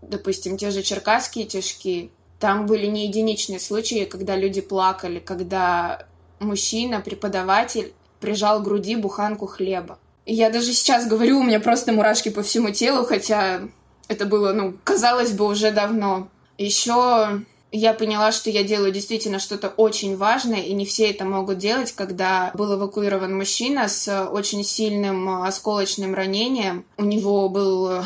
допустим, 0.02 0.56
те 0.56 0.70
же 0.70 0.82
черкасские 0.82 1.46
тяжки, 1.46 2.10
там 2.38 2.66
были 2.66 2.86
не 2.86 3.06
единичные 3.06 3.60
случаи, 3.60 4.04
когда 4.04 4.36
люди 4.36 4.60
плакали, 4.60 5.20
когда 5.20 6.06
мужчина, 6.38 7.00
преподаватель, 7.00 7.92
прижал 8.18 8.60
к 8.60 8.64
груди 8.64 8.96
буханку 8.96 9.46
хлеба. 9.46 9.98
Я 10.32 10.48
даже 10.48 10.72
сейчас 10.72 11.08
говорю, 11.08 11.40
у 11.40 11.42
меня 11.42 11.58
просто 11.58 11.92
мурашки 11.92 12.28
по 12.28 12.44
всему 12.44 12.70
телу, 12.70 13.04
хотя 13.04 13.62
это 14.06 14.26
было, 14.26 14.52
ну, 14.52 14.76
казалось 14.84 15.32
бы, 15.32 15.44
уже 15.44 15.72
давно. 15.72 16.28
Еще 16.56 17.42
я 17.72 17.94
поняла, 17.94 18.30
что 18.30 18.48
я 18.48 18.62
делаю 18.62 18.92
действительно 18.92 19.40
что-то 19.40 19.70
очень 19.70 20.16
важное, 20.16 20.60
и 20.60 20.72
не 20.72 20.86
все 20.86 21.10
это 21.10 21.24
могут 21.24 21.58
делать, 21.58 21.90
когда 21.90 22.52
был 22.54 22.76
эвакуирован 22.76 23.36
мужчина 23.36 23.88
с 23.88 24.28
очень 24.28 24.62
сильным 24.62 25.42
осколочным 25.42 26.14
ранением. 26.14 26.84
У 26.96 27.02
него 27.02 27.48
был, 27.48 28.04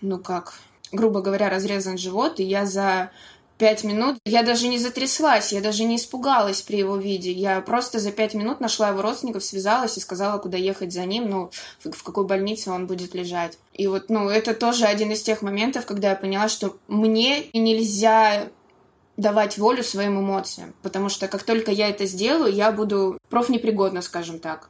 ну 0.00 0.18
как, 0.18 0.54
грубо 0.92 1.20
говоря, 1.20 1.50
разрезан 1.50 1.98
живот, 1.98 2.38
и 2.38 2.44
я 2.44 2.64
за 2.64 3.10
пять 3.58 3.84
минут. 3.84 4.18
Я 4.24 4.42
даже 4.42 4.68
не 4.68 4.78
затряслась, 4.78 5.52
я 5.52 5.60
даже 5.60 5.84
не 5.84 5.96
испугалась 5.96 6.62
при 6.62 6.78
его 6.78 6.96
виде. 6.96 7.32
Я 7.32 7.60
просто 7.60 7.98
за 7.98 8.12
пять 8.12 8.34
минут 8.34 8.60
нашла 8.60 8.88
его 8.88 9.02
родственников, 9.02 9.44
связалась 9.44 9.96
и 9.96 10.00
сказала, 10.00 10.38
куда 10.38 10.58
ехать 10.58 10.92
за 10.92 11.04
ним, 11.04 11.28
ну, 11.28 11.50
в 11.82 12.02
какой 12.02 12.26
больнице 12.26 12.70
он 12.70 12.86
будет 12.86 13.14
лежать. 13.14 13.58
И 13.72 13.86
вот, 13.86 14.08
ну, 14.08 14.28
это 14.28 14.54
тоже 14.54 14.86
один 14.86 15.10
из 15.10 15.22
тех 15.22 15.42
моментов, 15.42 15.86
когда 15.86 16.10
я 16.10 16.16
поняла, 16.16 16.48
что 16.48 16.76
мне 16.88 17.46
нельзя 17.52 18.48
давать 19.16 19.56
волю 19.56 19.82
своим 19.82 20.20
эмоциям, 20.20 20.74
потому 20.82 21.08
что 21.08 21.26
как 21.28 21.42
только 21.42 21.70
я 21.70 21.88
это 21.88 22.04
сделаю, 22.06 22.52
я 22.52 22.70
буду 22.70 23.18
профнепригодна, 23.30 24.02
скажем 24.02 24.38
так. 24.38 24.68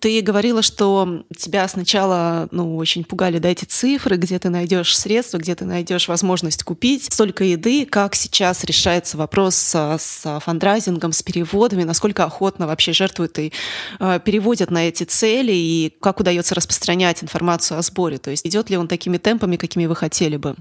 Ты 0.00 0.20
говорила, 0.20 0.62
что 0.62 1.24
тебя 1.36 1.66
сначала 1.68 2.48
ну, 2.50 2.76
очень 2.76 3.04
пугали 3.04 3.38
да, 3.38 3.48
эти 3.48 3.64
цифры, 3.64 4.16
где 4.16 4.38
ты 4.38 4.48
найдешь 4.48 4.96
средства, 4.96 5.38
где 5.38 5.54
ты 5.54 5.64
найдешь 5.64 6.08
возможность 6.08 6.62
купить 6.62 7.12
столько 7.12 7.44
еды. 7.44 7.84
Как 7.84 8.14
сейчас 8.14 8.64
решается 8.64 9.16
вопрос 9.16 9.56
с 9.56 10.40
фандрайзингом, 10.44 11.12
с 11.12 11.22
переводами, 11.22 11.84
насколько 11.84 12.24
охотно 12.24 12.66
вообще 12.66 12.92
жертвуют 12.92 13.38
и 13.38 13.52
э, 13.98 14.20
переводят 14.24 14.70
на 14.70 14.88
эти 14.88 15.04
цели, 15.04 15.52
и 15.52 15.94
как 16.00 16.20
удается 16.20 16.54
распространять 16.54 17.22
информацию 17.22 17.78
о 17.78 17.82
сборе? 17.82 18.18
То 18.18 18.30
есть 18.30 18.46
идет 18.46 18.70
ли 18.70 18.76
он 18.76 18.88
такими 18.88 19.18
темпами, 19.18 19.56
какими 19.56 19.86
вы 19.86 19.96
хотели 19.96 20.36
бы? 20.36 20.56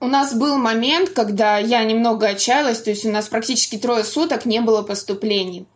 У 0.00 0.06
нас 0.06 0.34
был 0.34 0.58
момент, 0.58 1.10
когда 1.10 1.56
я 1.56 1.82
немного 1.84 2.26
отчаялась, 2.26 2.82
то 2.82 2.90
есть 2.90 3.06
у 3.06 3.10
нас 3.10 3.28
практически 3.28 3.78
трое 3.78 4.04
суток 4.04 4.44
не 4.44 4.60
было 4.60 4.82
поступлений. 4.82 5.66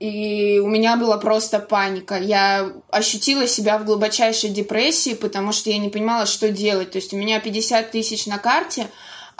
И 0.00 0.58
у 0.64 0.68
меня 0.68 0.96
была 0.96 1.18
просто 1.18 1.58
паника. 1.58 2.18
Я 2.18 2.72
ощутила 2.90 3.46
себя 3.46 3.78
в 3.78 3.84
глубочайшей 3.84 4.48
депрессии, 4.48 5.12
потому 5.12 5.52
что 5.52 5.68
я 5.68 5.76
не 5.76 5.90
понимала, 5.90 6.24
что 6.24 6.48
делать. 6.48 6.92
То 6.92 6.96
есть 6.96 7.12
у 7.12 7.18
меня 7.18 7.38
50 7.38 7.90
тысяч 7.90 8.24
на 8.24 8.38
карте, 8.38 8.86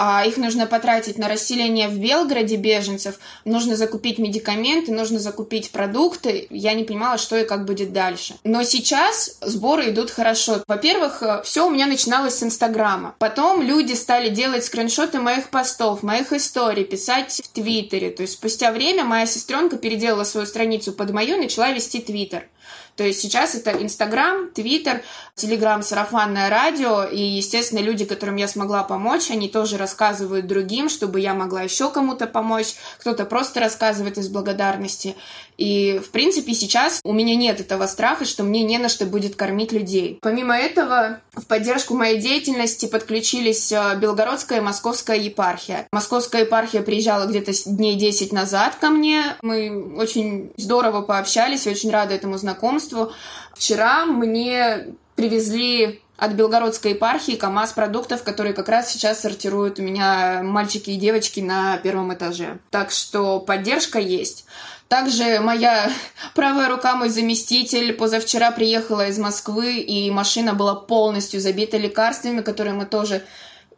а 0.03 0.25
их 0.25 0.39
нужно 0.39 0.67
потратить 0.67 1.19
на 1.19 1.29
расселение 1.29 1.87
в 1.87 1.99
Белгороде 1.99 2.57
беженцев, 2.57 3.17
нужно 3.45 3.77
закупить 3.77 4.17
медикаменты, 4.17 4.93
нужно 4.93 5.19
закупить 5.19 5.73
продукты. 5.73 6.47
Я 6.49 6.73
не 6.73 6.85
понимала, 6.85 7.19
что 7.19 7.37
и 7.37 7.45
как 7.45 7.67
будет 7.67 7.93
дальше. 7.93 8.35
Но 8.43 8.63
сейчас 8.63 9.37
сборы 9.43 9.91
идут 9.91 10.11
хорошо. 10.11 10.63
Во-первых, 10.67 11.23
э, 11.23 11.43
все 11.45 11.67
у 11.67 11.71
меня 11.71 11.85
начиналось 11.85 12.37
с 12.37 12.43
Инстаграма. 12.43 13.15
Потом 13.19 13.61
люди 13.61 13.93
стали 13.93 14.31
делать 14.31 14.65
скриншоты 14.65 15.19
моих 15.21 15.51
постов, 15.51 16.03
моих 16.03 16.33
историй, 16.33 16.85
писать 16.85 17.43
в 17.45 17.49
Твиттере. 17.49 18.09
То 18.09 18.23
есть 18.23 18.33
спустя 18.33 18.73
время 18.73 19.05
моя 19.05 19.27
сестренка 19.27 19.77
переделала 19.77 20.25
свою 20.25 20.47
страницу 20.47 20.93
под 20.93 21.11
мою 21.11 21.37
и 21.37 21.43
начала 21.43 21.73
вести 21.73 22.01
Твиттер. 22.01 22.49
То 22.97 23.05
есть 23.05 23.21
сейчас 23.21 23.55
это 23.55 23.71
Инстаграм, 23.71 24.51
Твиттер, 24.51 25.03
Телеграм, 25.35 25.83
сарафанное 25.83 26.51
радио, 26.51 27.05
и, 27.05 27.21
естественно, 27.23 27.79
люди, 27.79 28.05
которым 28.05 28.37
я 28.37 28.47
смогла 28.47 28.83
помочь, 28.85 29.31
они 29.31 29.49
тоже 29.49 29.79
рассказывают 29.79 30.47
другим, 30.47 30.89
чтобы 30.91 31.21
я 31.21 31.33
могла 31.33 31.63
еще 31.63 31.91
кому-то 31.91 32.27
помочь, 32.27 32.75
кто-то 32.99 33.25
просто 33.25 33.61
рассказывает 33.61 34.19
из 34.19 34.29
благодарности. 34.29 35.17
И, 35.61 36.01
в 36.03 36.11
принципе, 36.11 36.55
сейчас 36.55 37.01
у 37.05 37.13
меня 37.13 37.37
нет 37.37 37.61
этого 37.61 37.87
страха, 37.87 38.25
что 38.25 38.45
мне 38.45 38.63
не 38.65 38.79
на 38.79 38.89
что 38.89 39.05
будет 39.05 39.37
кормить 39.37 39.73
людей. 39.73 40.19
Помимо 40.23 40.57
этого, 40.57 41.21
в 41.35 41.45
поддержку 41.45 41.95
моей 41.95 42.19
деятельности 42.19 42.87
подключились 42.87 43.71
э, 43.71 43.99
Белгородская 44.01 44.59
и 44.59 44.63
Московская 44.63 45.19
епархия. 45.19 45.87
Московская 45.93 46.43
епархия 46.45 46.81
приезжала 46.81 47.27
где-то 47.27 47.53
дней 47.67 47.97
10 47.97 48.33
назад 48.33 48.77
ко 48.77 48.89
мне. 48.89 49.37
Мы 49.43 49.95
очень 49.97 50.51
здорово 50.57 51.03
пообщались, 51.03 51.67
очень 51.67 51.91
рада 51.91 52.15
этому 52.15 52.39
знакомству. 52.39 53.13
Вчера 53.55 54.07
мне 54.07 54.95
привезли 55.15 56.01
от 56.21 56.33
Белгородской 56.33 56.93
епархии 56.93 57.35
КАМАЗ 57.35 57.73
продуктов, 57.73 58.23
которые 58.23 58.53
как 58.53 58.69
раз 58.69 58.93
сейчас 58.93 59.21
сортируют 59.21 59.79
у 59.79 59.83
меня 59.83 60.43
мальчики 60.43 60.91
и 60.91 60.97
девочки 60.97 61.41
на 61.41 61.79
первом 61.79 62.13
этаже. 62.13 62.59
Так 62.71 62.91
что 62.91 63.41
поддержка 63.41 63.99
есть. 63.99 64.45
Также 64.91 65.39
моя 65.39 65.89
правая 66.35 66.69
рука, 66.69 66.97
мой 66.97 67.11
заместитель, 67.11 67.93
позавчера 67.93 68.51
приехала 68.51 69.07
из 69.07 69.19
Москвы, 69.19 69.79
и 69.79 70.11
машина 70.11 70.53
была 70.53 70.75
полностью 70.75 71.41
забита 71.41 71.77
лекарствами, 71.77 72.41
которые 72.41 72.75
мы 72.75 72.87
тоже 72.87 73.23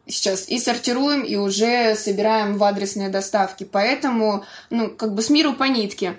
сейчас 0.07 0.49
и 0.49 0.57
сортируем, 0.57 1.21
и 1.21 1.35
уже 1.35 1.93
собираем 1.95 2.57
в 2.57 2.63
адресные 2.63 3.09
доставки. 3.09 3.63
Поэтому, 3.63 4.43
ну, 4.71 4.89
как 4.89 5.13
бы 5.13 5.21
с 5.21 5.29
миру 5.29 5.53
по 5.53 5.65
нитке. 5.65 6.17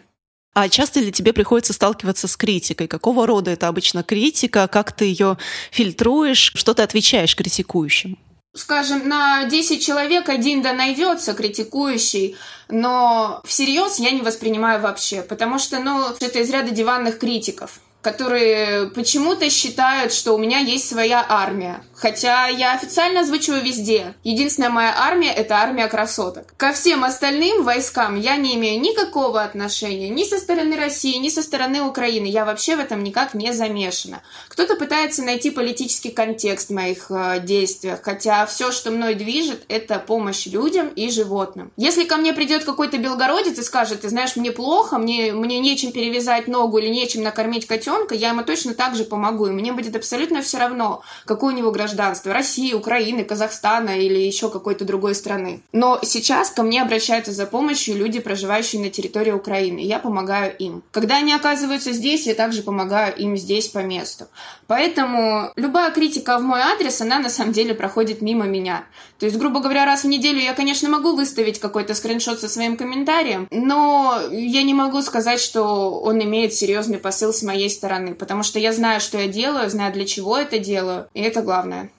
А 0.55 0.69
часто 0.69 1.01
ли 1.01 1.11
тебе 1.11 1.33
приходится 1.33 1.73
сталкиваться 1.73 2.29
с 2.29 2.37
критикой? 2.37 2.87
Какого 2.87 3.27
рода 3.27 3.51
это 3.51 3.67
обычно 3.67 4.05
критика? 4.05 4.69
Как 4.69 4.93
ты 4.93 5.07
ее 5.07 5.39
фильтруешь? 5.73 6.53
Что 6.55 6.73
ты 6.73 6.83
отвечаешь 6.83 7.35
критикующим? 7.35 8.17
Скажем, 8.55 9.09
на 9.09 9.47
10 9.47 9.85
человек 9.85 10.29
один 10.29 10.63
да 10.63 10.73
найдется 10.73 11.35
критикующий, 11.35 12.37
но 12.69 13.41
всерьез 13.45 13.99
я 13.99 14.13
не 14.13 14.23
воспринимаю 14.23 14.81
вообще, 14.81 15.23
потому 15.23 15.59
что, 15.59 15.81
ну, 15.81 16.07
это 16.21 16.39
из 16.39 16.51
ряда 16.51 16.71
диванных 16.71 17.19
критиков 17.19 17.81
которые 18.05 18.91
почему-то 18.91 19.49
считают, 19.49 20.13
что 20.13 20.35
у 20.35 20.39
меня 20.39 20.59
есть 20.59 20.87
своя 20.87 21.25
армия. 21.27 21.83
Хотя 21.95 22.49
я 22.49 22.75
официально 22.75 23.21
озвучиваю 23.21 23.65
везде. 23.65 24.15
Единственная 24.23 24.69
моя 24.69 24.95
армия— 24.95 25.33
это 25.35 25.57
армия 25.57 25.89
красоток. 25.89 26.45
Ко 26.59 26.73
всем 26.73 27.03
остальным 27.03 27.65
войскам 27.65 28.21
я 28.21 28.37
не 28.37 28.57
имею 28.57 28.79
никакого 28.81 29.43
отношения 29.43 30.11
ни 30.11 30.25
со 30.25 30.39
стороны 30.39 30.77
России, 30.77 31.17
ни 31.17 31.31
со 31.31 31.43
стороны 31.43 31.81
Украины. 31.81 32.27
Я 32.27 32.45
вообще 32.45 32.77
в 32.77 32.81
этом 32.81 33.03
никак 33.03 33.33
не 33.33 33.53
замешана. 33.55 34.23
Кто-то 34.49 34.77
пытается 34.77 35.23
найти 35.23 35.51
политический 35.51 36.11
контекст 36.11 36.69
в 36.69 36.75
моих 36.75 37.11
э, 37.11 37.41
действиях, 37.41 38.01
хотя 38.03 38.45
все, 38.45 38.71
что 38.71 38.91
мной 38.91 39.15
движет, 39.15 39.65
это 39.69 39.99
помощь 39.99 40.45
людям 40.47 40.89
и 40.89 41.09
животным. 41.09 41.73
Если 41.79 42.05
ко 42.05 42.17
мне 42.17 42.35
придет 42.35 42.65
какой-то 42.65 42.99
белгородец 42.99 43.59
и 43.59 43.63
скажет, 43.63 44.03
ты 44.03 44.11
знаешь, 44.11 44.37
мне 44.37 44.53
плохо, 44.53 44.99
мне, 44.99 45.33
мне 45.33 45.59
нечем 45.59 45.91
перевязать 45.91 46.49
ногу 46.49 46.77
или 46.77 46.89
нечем 46.89 47.23
накормить 47.23 47.67
котенка, 47.67 47.94
ребенка, 47.95 48.15
я 48.15 48.31
ему 48.31 48.43
точно 48.43 48.75
так 48.75 48.95
же 48.95 49.05
помогу. 49.05 49.47
И 49.47 49.51
мне 49.51 49.73
будет 49.73 49.97
абсолютно 49.97 50.43
все 50.43 50.59
равно, 50.59 51.03
какое 51.25 51.55
у 51.55 51.57
него 51.57 51.71
гражданство. 51.71 52.33
России, 52.33 52.73
Украины, 52.73 53.25
Казахстана 53.25 53.99
или 53.99 54.19
еще 54.19 54.51
какой-то 54.51 54.85
другой 54.85 55.15
страны. 55.15 55.63
Но 55.73 55.99
сейчас 56.03 56.51
ко 56.51 56.63
мне 56.63 56.83
обращаются 56.83 57.33
за 57.33 57.47
помощью 57.47 57.97
люди, 57.97 58.21
проживающие 58.21 58.83
на 58.83 58.91
территории 58.91 59.33
Украины. 59.33 59.79
Я 59.81 59.99
помогаю 59.99 60.55
им. 60.57 60.83
Когда 60.91 61.19
они 61.19 61.33
оказываются 61.33 61.93
здесь, 61.93 62.27
я 62.27 62.35
также 62.35 62.63
помогаю 62.63 63.15
им 63.17 63.37
здесь 63.37 63.69
по 63.69 63.79
месту. 63.79 64.27
Поэтому 64.67 65.53
любая 65.57 65.91
критика 65.91 66.39
в 66.39 66.43
мой 66.43 66.61
адрес, 66.61 67.01
она 67.01 67.19
на 67.19 67.29
самом 67.29 67.53
деле 67.53 67.75
проходит 67.75 68.23
мимо 68.23 68.45
меня. 68.45 68.85
То 69.19 69.27
есть, 69.27 69.39
грубо 69.39 69.61
говоря, 69.61 69.85
раз 69.85 70.05
в 70.05 70.09
неделю 70.09 70.41
я, 70.41 70.55
конечно, 70.55 70.89
могу 70.89 71.15
выставить 71.15 71.61
какой-то 71.61 71.95
скриншот 71.95 72.41
со 72.41 72.49
своим 72.49 72.77
комментарием, 72.77 73.47
но 73.51 74.21
я 74.31 74.63
не 74.63 74.75
могу 74.75 75.03
сказать, 75.03 75.41
что 75.41 76.01
он 76.01 76.23
имеет 76.23 76.53
серьезный 76.55 76.99
посыл 76.99 77.33
с 77.33 77.43
моей 77.43 77.71
стороны, 77.71 77.84
потому 78.15 78.43
что 78.43 78.59
я 78.59 78.73
знаю, 78.73 79.01
что 79.01 79.19
я 79.19 79.29
делаю, 79.29 79.71
знаю, 79.71 79.93
для 79.93 80.07
чего 80.07 80.37
это 80.37 80.59
делаю, 80.59 81.09
и 81.15 81.23
это 81.23 81.43
главное. 81.43 81.91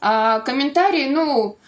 А 0.00 0.40
комментарии, 0.40 1.08
ну, 1.08 1.58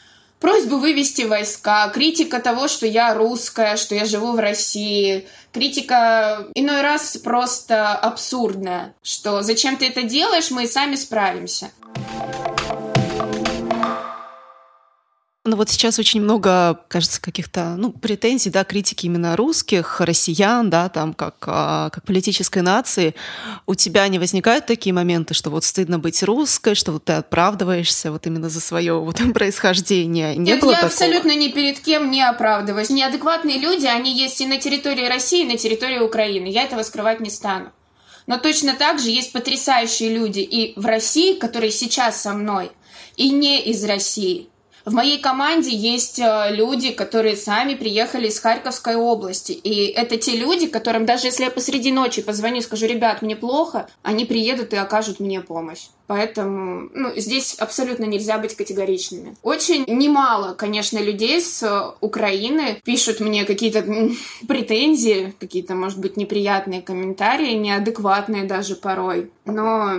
просьбу 0.40 0.78
вывести 0.78 1.22
войска, 1.22 1.88
критика 1.88 2.40
того, 2.40 2.68
что 2.68 2.86
я 2.86 3.14
русская, 3.14 3.76
что 3.76 3.94
я 3.94 4.04
живу 4.04 4.32
в 4.32 4.38
России, 4.38 5.28
критика 5.52 6.46
иной 6.54 6.82
раз 6.82 7.16
просто 7.18 7.94
абсурдная, 7.94 8.94
что 9.02 9.42
зачем 9.42 9.76
ты 9.76 9.88
это 9.88 10.02
делаешь, 10.02 10.50
мы 10.50 10.64
и 10.64 10.68
сами 10.68 10.94
справимся. 10.94 11.70
Но 15.50 15.56
вот 15.56 15.68
сейчас 15.68 15.98
очень 15.98 16.20
много, 16.20 16.78
кажется, 16.86 17.20
каких-то 17.20 17.74
ну, 17.76 17.90
претензий, 17.90 18.50
да, 18.50 18.62
критики 18.62 19.06
именно 19.06 19.34
русских, 19.34 20.00
россиян, 20.00 20.70
да, 20.70 20.88
там, 20.88 21.12
как, 21.12 21.34
а, 21.48 21.90
как 21.90 22.04
политической 22.04 22.62
нации. 22.62 23.16
У 23.66 23.74
тебя 23.74 24.06
не 24.06 24.20
возникают 24.20 24.66
такие 24.66 24.92
моменты, 24.92 25.34
что 25.34 25.50
вот 25.50 25.64
стыдно 25.64 25.98
быть 25.98 26.22
русской, 26.22 26.76
что 26.76 26.92
вот 26.92 27.06
ты 27.06 27.14
оправдываешься 27.14 28.12
вот 28.12 28.28
именно 28.28 28.48
за 28.48 28.60
свое 28.60 28.94
вот 29.00 29.16
происхождение? 29.34 30.36
Не 30.36 30.52
Нет, 30.52 30.60
было 30.60 30.70
я 30.70 30.76
такого? 30.76 30.92
абсолютно 30.92 31.34
ни 31.34 31.48
перед 31.48 31.80
кем 31.80 32.12
не 32.12 32.22
оправдываюсь. 32.22 32.90
Неадекватные 32.90 33.58
люди, 33.58 33.86
они 33.86 34.16
есть 34.16 34.40
и 34.40 34.46
на 34.46 34.58
территории 34.58 35.08
России, 35.08 35.42
и 35.42 35.48
на 35.48 35.56
территории 35.56 35.98
Украины. 35.98 36.46
Я 36.46 36.62
этого 36.62 36.84
скрывать 36.84 37.18
не 37.18 37.30
стану. 37.30 37.72
Но 38.28 38.38
точно 38.38 38.74
так 38.74 39.00
же 39.00 39.10
есть 39.10 39.32
потрясающие 39.32 40.14
люди 40.14 40.38
и 40.38 40.78
в 40.78 40.86
России, 40.86 41.34
которые 41.34 41.72
сейчас 41.72 42.22
со 42.22 42.34
мной, 42.34 42.70
и 43.16 43.30
не 43.30 43.60
из 43.60 43.82
России. 43.82 44.49
В 44.84 44.94
моей 44.94 45.20
команде 45.20 45.70
есть 45.70 46.18
э, 46.18 46.48
люди, 46.50 46.90
которые 46.92 47.36
сами 47.36 47.74
приехали 47.74 48.28
из 48.28 48.40
Харьковской 48.40 48.96
области. 48.96 49.52
И 49.52 49.86
это 49.86 50.16
те 50.16 50.36
люди, 50.36 50.66
которым 50.66 51.04
даже 51.06 51.26
если 51.26 51.44
я 51.44 51.50
посреди 51.50 51.92
ночи 51.92 52.22
позвоню 52.22 52.58
и 52.58 52.62
скажу, 52.62 52.86
ребят, 52.86 53.22
мне 53.22 53.36
плохо, 53.36 53.88
они 54.02 54.24
приедут 54.24 54.72
и 54.72 54.76
окажут 54.76 55.20
мне 55.20 55.40
помощь. 55.40 55.88
Поэтому 56.06 56.88
ну, 56.94 57.12
здесь 57.16 57.54
абсолютно 57.54 58.04
нельзя 58.04 58.38
быть 58.38 58.56
категоричными. 58.56 59.36
Очень 59.42 59.84
немало, 59.86 60.54
конечно, 60.54 60.98
людей 60.98 61.40
с 61.40 61.62
э, 61.62 61.92
Украины 62.00 62.80
пишут 62.84 63.20
мне 63.20 63.44
какие-то 63.44 63.84
претензии, 64.48 65.34
какие-то, 65.38 65.74
может 65.74 65.98
быть, 65.98 66.16
неприятные 66.16 66.82
комментарии, 66.82 67.52
неадекватные 67.54 68.44
даже 68.44 68.76
порой. 68.76 69.30
Но 69.44 69.92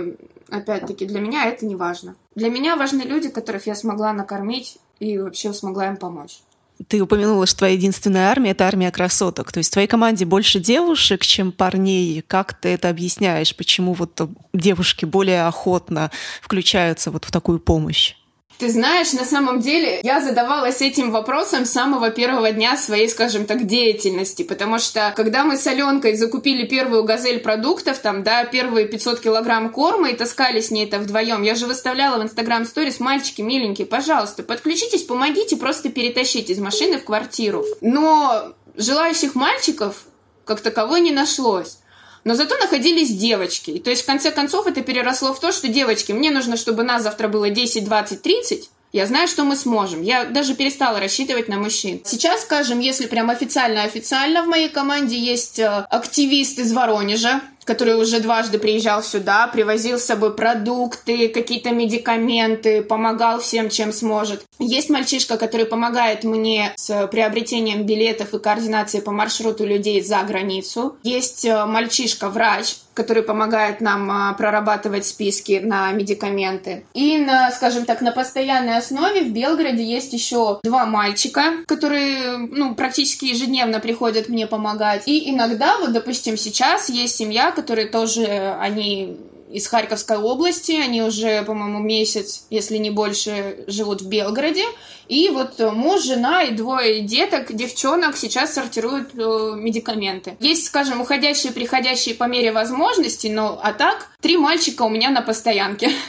опять-таки, 0.50 1.06
для 1.06 1.20
меня 1.20 1.46
это 1.46 1.66
не 1.66 1.76
важно. 1.76 2.16
Для 2.34 2.48
меня 2.48 2.76
важны 2.76 3.02
люди, 3.02 3.28
которых 3.28 3.66
я 3.66 3.74
смогла 3.74 4.12
накормить 4.12 4.78
и 5.00 5.18
вообще 5.18 5.52
смогла 5.52 5.88
им 5.88 5.96
помочь. 5.96 6.40
Ты 6.88 7.00
упомянула, 7.00 7.46
что 7.46 7.58
твоя 7.58 7.74
единственная 7.74 8.28
армия— 8.28 8.50
это 8.52 8.66
армия 8.66 8.90
красоток. 8.90 9.52
То 9.52 9.58
есть 9.58 9.70
в 9.70 9.72
твоей 9.72 9.86
команде 9.86 10.24
больше 10.24 10.58
девушек, 10.58 11.24
чем 11.24 11.52
парней. 11.52 12.22
Как 12.22 12.54
ты 12.54 12.70
это 12.70 12.88
объясняешь? 12.88 13.54
Почему 13.54 13.92
вот 13.92 14.20
девушки 14.52 15.04
более 15.04 15.46
охотно 15.46 16.10
включаются 16.40 17.10
вот 17.10 17.24
в 17.24 17.30
такую 17.30 17.60
помощь? 17.60 18.14
Ты 18.58 18.70
знаешь, 18.70 19.12
на 19.12 19.24
самом 19.24 19.60
деле 19.60 20.00
я 20.02 20.20
задавалась 20.20 20.80
этим 20.80 21.10
вопросом 21.10 21.64
с 21.64 21.70
самого 21.72 22.10
первого 22.10 22.52
дня 22.52 22.76
своей, 22.76 23.08
скажем 23.08 23.46
так, 23.46 23.66
деятельности, 23.66 24.42
потому 24.42 24.78
что 24.78 25.12
когда 25.16 25.44
мы 25.44 25.56
с 25.56 25.66
Аленкой 25.66 26.16
закупили 26.16 26.66
первую 26.66 27.04
газель 27.04 27.40
продуктов, 27.40 27.98
там, 27.98 28.22
да, 28.22 28.44
первые 28.44 28.86
500 28.86 29.20
килограмм 29.20 29.70
корма 29.70 30.10
и 30.10 30.16
таскали 30.16 30.60
с 30.60 30.70
ней 30.70 30.86
это 30.86 30.98
вдвоем, 30.98 31.42
я 31.42 31.54
же 31.54 31.66
выставляла 31.66 32.20
в 32.20 32.22
Инстаграм 32.22 32.64
сторис, 32.64 33.00
мальчики 33.00 33.42
миленькие, 33.42 33.86
пожалуйста, 33.86 34.42
подключитесь, 34.42 35.02
помогите 35.02 35.56
просто 35.56 35.88
перетащить 35.88 36.50
из 36.50 36.58
машины 36.58 36.98
в 36.98 37.04
квартиру. 37.04 37.64
Но 37.80 38.54
желающих 38.76 39.34
мальчиков 39.34 40.04
как 40.44 40.60
таковой 40.60 41.00
не 41.00 41.10
нашлось. 41.10 41.78
Но 42.24 42.34
зато 42.34 42.56
находились 42.56 43.10
девочки. 43.10 43.78
То 43.78 43.90
есть, 43.90 44.02
в 44.02 44.06
конце 44.06 44.30
концов, 44.30 44.66
это 44.66 44.82
переросло 44.82 45.32
в 45.34 45.40
то, 45.40 45.52
что 45.52 45.68
девочки, 45.68 46.12
мне 46.12 46.30
нужно, 46.30 46.56
чтобы 46.56 46.82
нас 46.82 47.02
завтра 47.02 47.28
было 47.28 47.50
10, 47.50 47.84
20, 47.84 48.22
30, 48.22 48.70
я 48.92 49.06
знаю, 49.06 49.26
что 49.26 49.44
мы 49.44 49.56
сможем. 49.56 50.02
Я 50.02 50.26
даже 50.26 50.54
перестала 50.54 51.00
рассчитывать 51.00 51.48
на 51.48 51.56
мужчин. 51.56 52.02
Сейчас, 52.04 52.42
скажем, 52.42 52.78
если 52.78 53.06
прям 53.06 53.30
официально-официально 53.30 54.42
в 54.42 54.48
моей 54.48 54.68
команде 54.68 55.16
есть 55.18 55.58
э, 55.58 55.66
активист 55.66 56.58
из 56.58 56.72
Воронежа, 56.72 57.40
который 57.72 57.94
уже 57.94 58.20
дважды 58.20 58.58
приезжал 58.58 59.02
сюда, 59.02 59.46
привозил 59.46 59.98
с 59.98 60.04
собой 60.04 60.36
продукты, 60.36 61.28
какие-то 61.28 61.70
медикаменты, 61.70 62.82
помогал 62.82 63.40
всем, 63.40 63.70
чем 63.70 63.94
сможет. 63.94 64.44
Есть 64.58 64.90
мальчишка, 64.90 65.38
который 65.38 65.64
помогает 65.64 66.22
мне 66.22 66.74
с 66.76 67.06
приобретением 67.06 67.84
билетов 67.86 68.34
и 68.34 68.38
координацией 68.38 69.02
по 69.02 69.10
маршруту 69.10 69.64
людей 69.64 70.02
за 70.02 70.22
границу. 70.22 70.96
Есть 71.02 71.46
э, 71.46 71.64
мальчишка-врач, 71.64 72.74
который 72.94 73.22
помогает 73.22 73.80
нам 73.80 74.10
а, 74.10 74.32
прорабатывать 74.34 75.06
списки 75.06 75.60
на 75.62 75.90
медикаменты. 75.92 76.84
И, 76.92 77.18
на, 77.18 77.50
скажем 77.50 77.84
так, 77.84 78.00
на 78.00 78.12
постоянной 78.12 78.76
основе 78.76 79.22
в 79.22 79.32
Белгороде 79.32 79.82
есть 79.82 80.12
еще 80.12 80.60
два 80.62 80.84
мальчика, 80.84 81.64
которые 81.66 82.36
ну, 82.36 82.74
практически 82.74 83.26
ежедневно 83.26 83.80
приходят 83.80 84.28
мне 84.28 84.46
помогать. 84.46 85.04
И 85.06 85.30
иногда, 85.30 85.78
вот, 85.78 85.92
допустим, 85.92 86.36
сейчас 86.36 86.88
есть 86.88 87.16
семья, 87.16 87.50
которые 87.62 87.86
тоже, 87.88 88.56
они 88.60 89.18
из 89.52 89.66
Харьковской 89.66 90.16
области. 90.16 90.72
Они 90.72 91.02
уже, 91.02 91.42
по-моему, 91.42 91.78
месяц, 91.78 92.46
если 92.50 92.78
не 92.78 92.90
больше, 92.90 93.64
живут 93.66 94.02
в 94.02 94.08
Белгороде. 94.08 94.64
И 95.08 95.28
вот 95.28 95.58
муж, 95.58 96.04
жена 96.04 96.44
и 96.44 96.52
двое 96.52 97.00
деток, 97.00 97.54
девчонок 97.54 98.16
сейчас 98.16 98.54
сортируют 98.54 99.10
э, 99.14 99.52
медикаменты. 99.56 100.36
Есть, 100.40 100.66
скажем, 100.66 101.00
уходящие, 101.00 101.52
приходящие 101.52 102.14
по 102.14 102.24
мере 102.24 102.52
возможностей, 102.52 103.28
но 103.28 103.60
а 103.62 103.72
так 103.72 104.08
три 104.20 104.38
мальчика 104.38 104.82
у 104.82 104.88
меня 104.88 105.10
на 105.10 105.22
постоянке. 105.22 105.90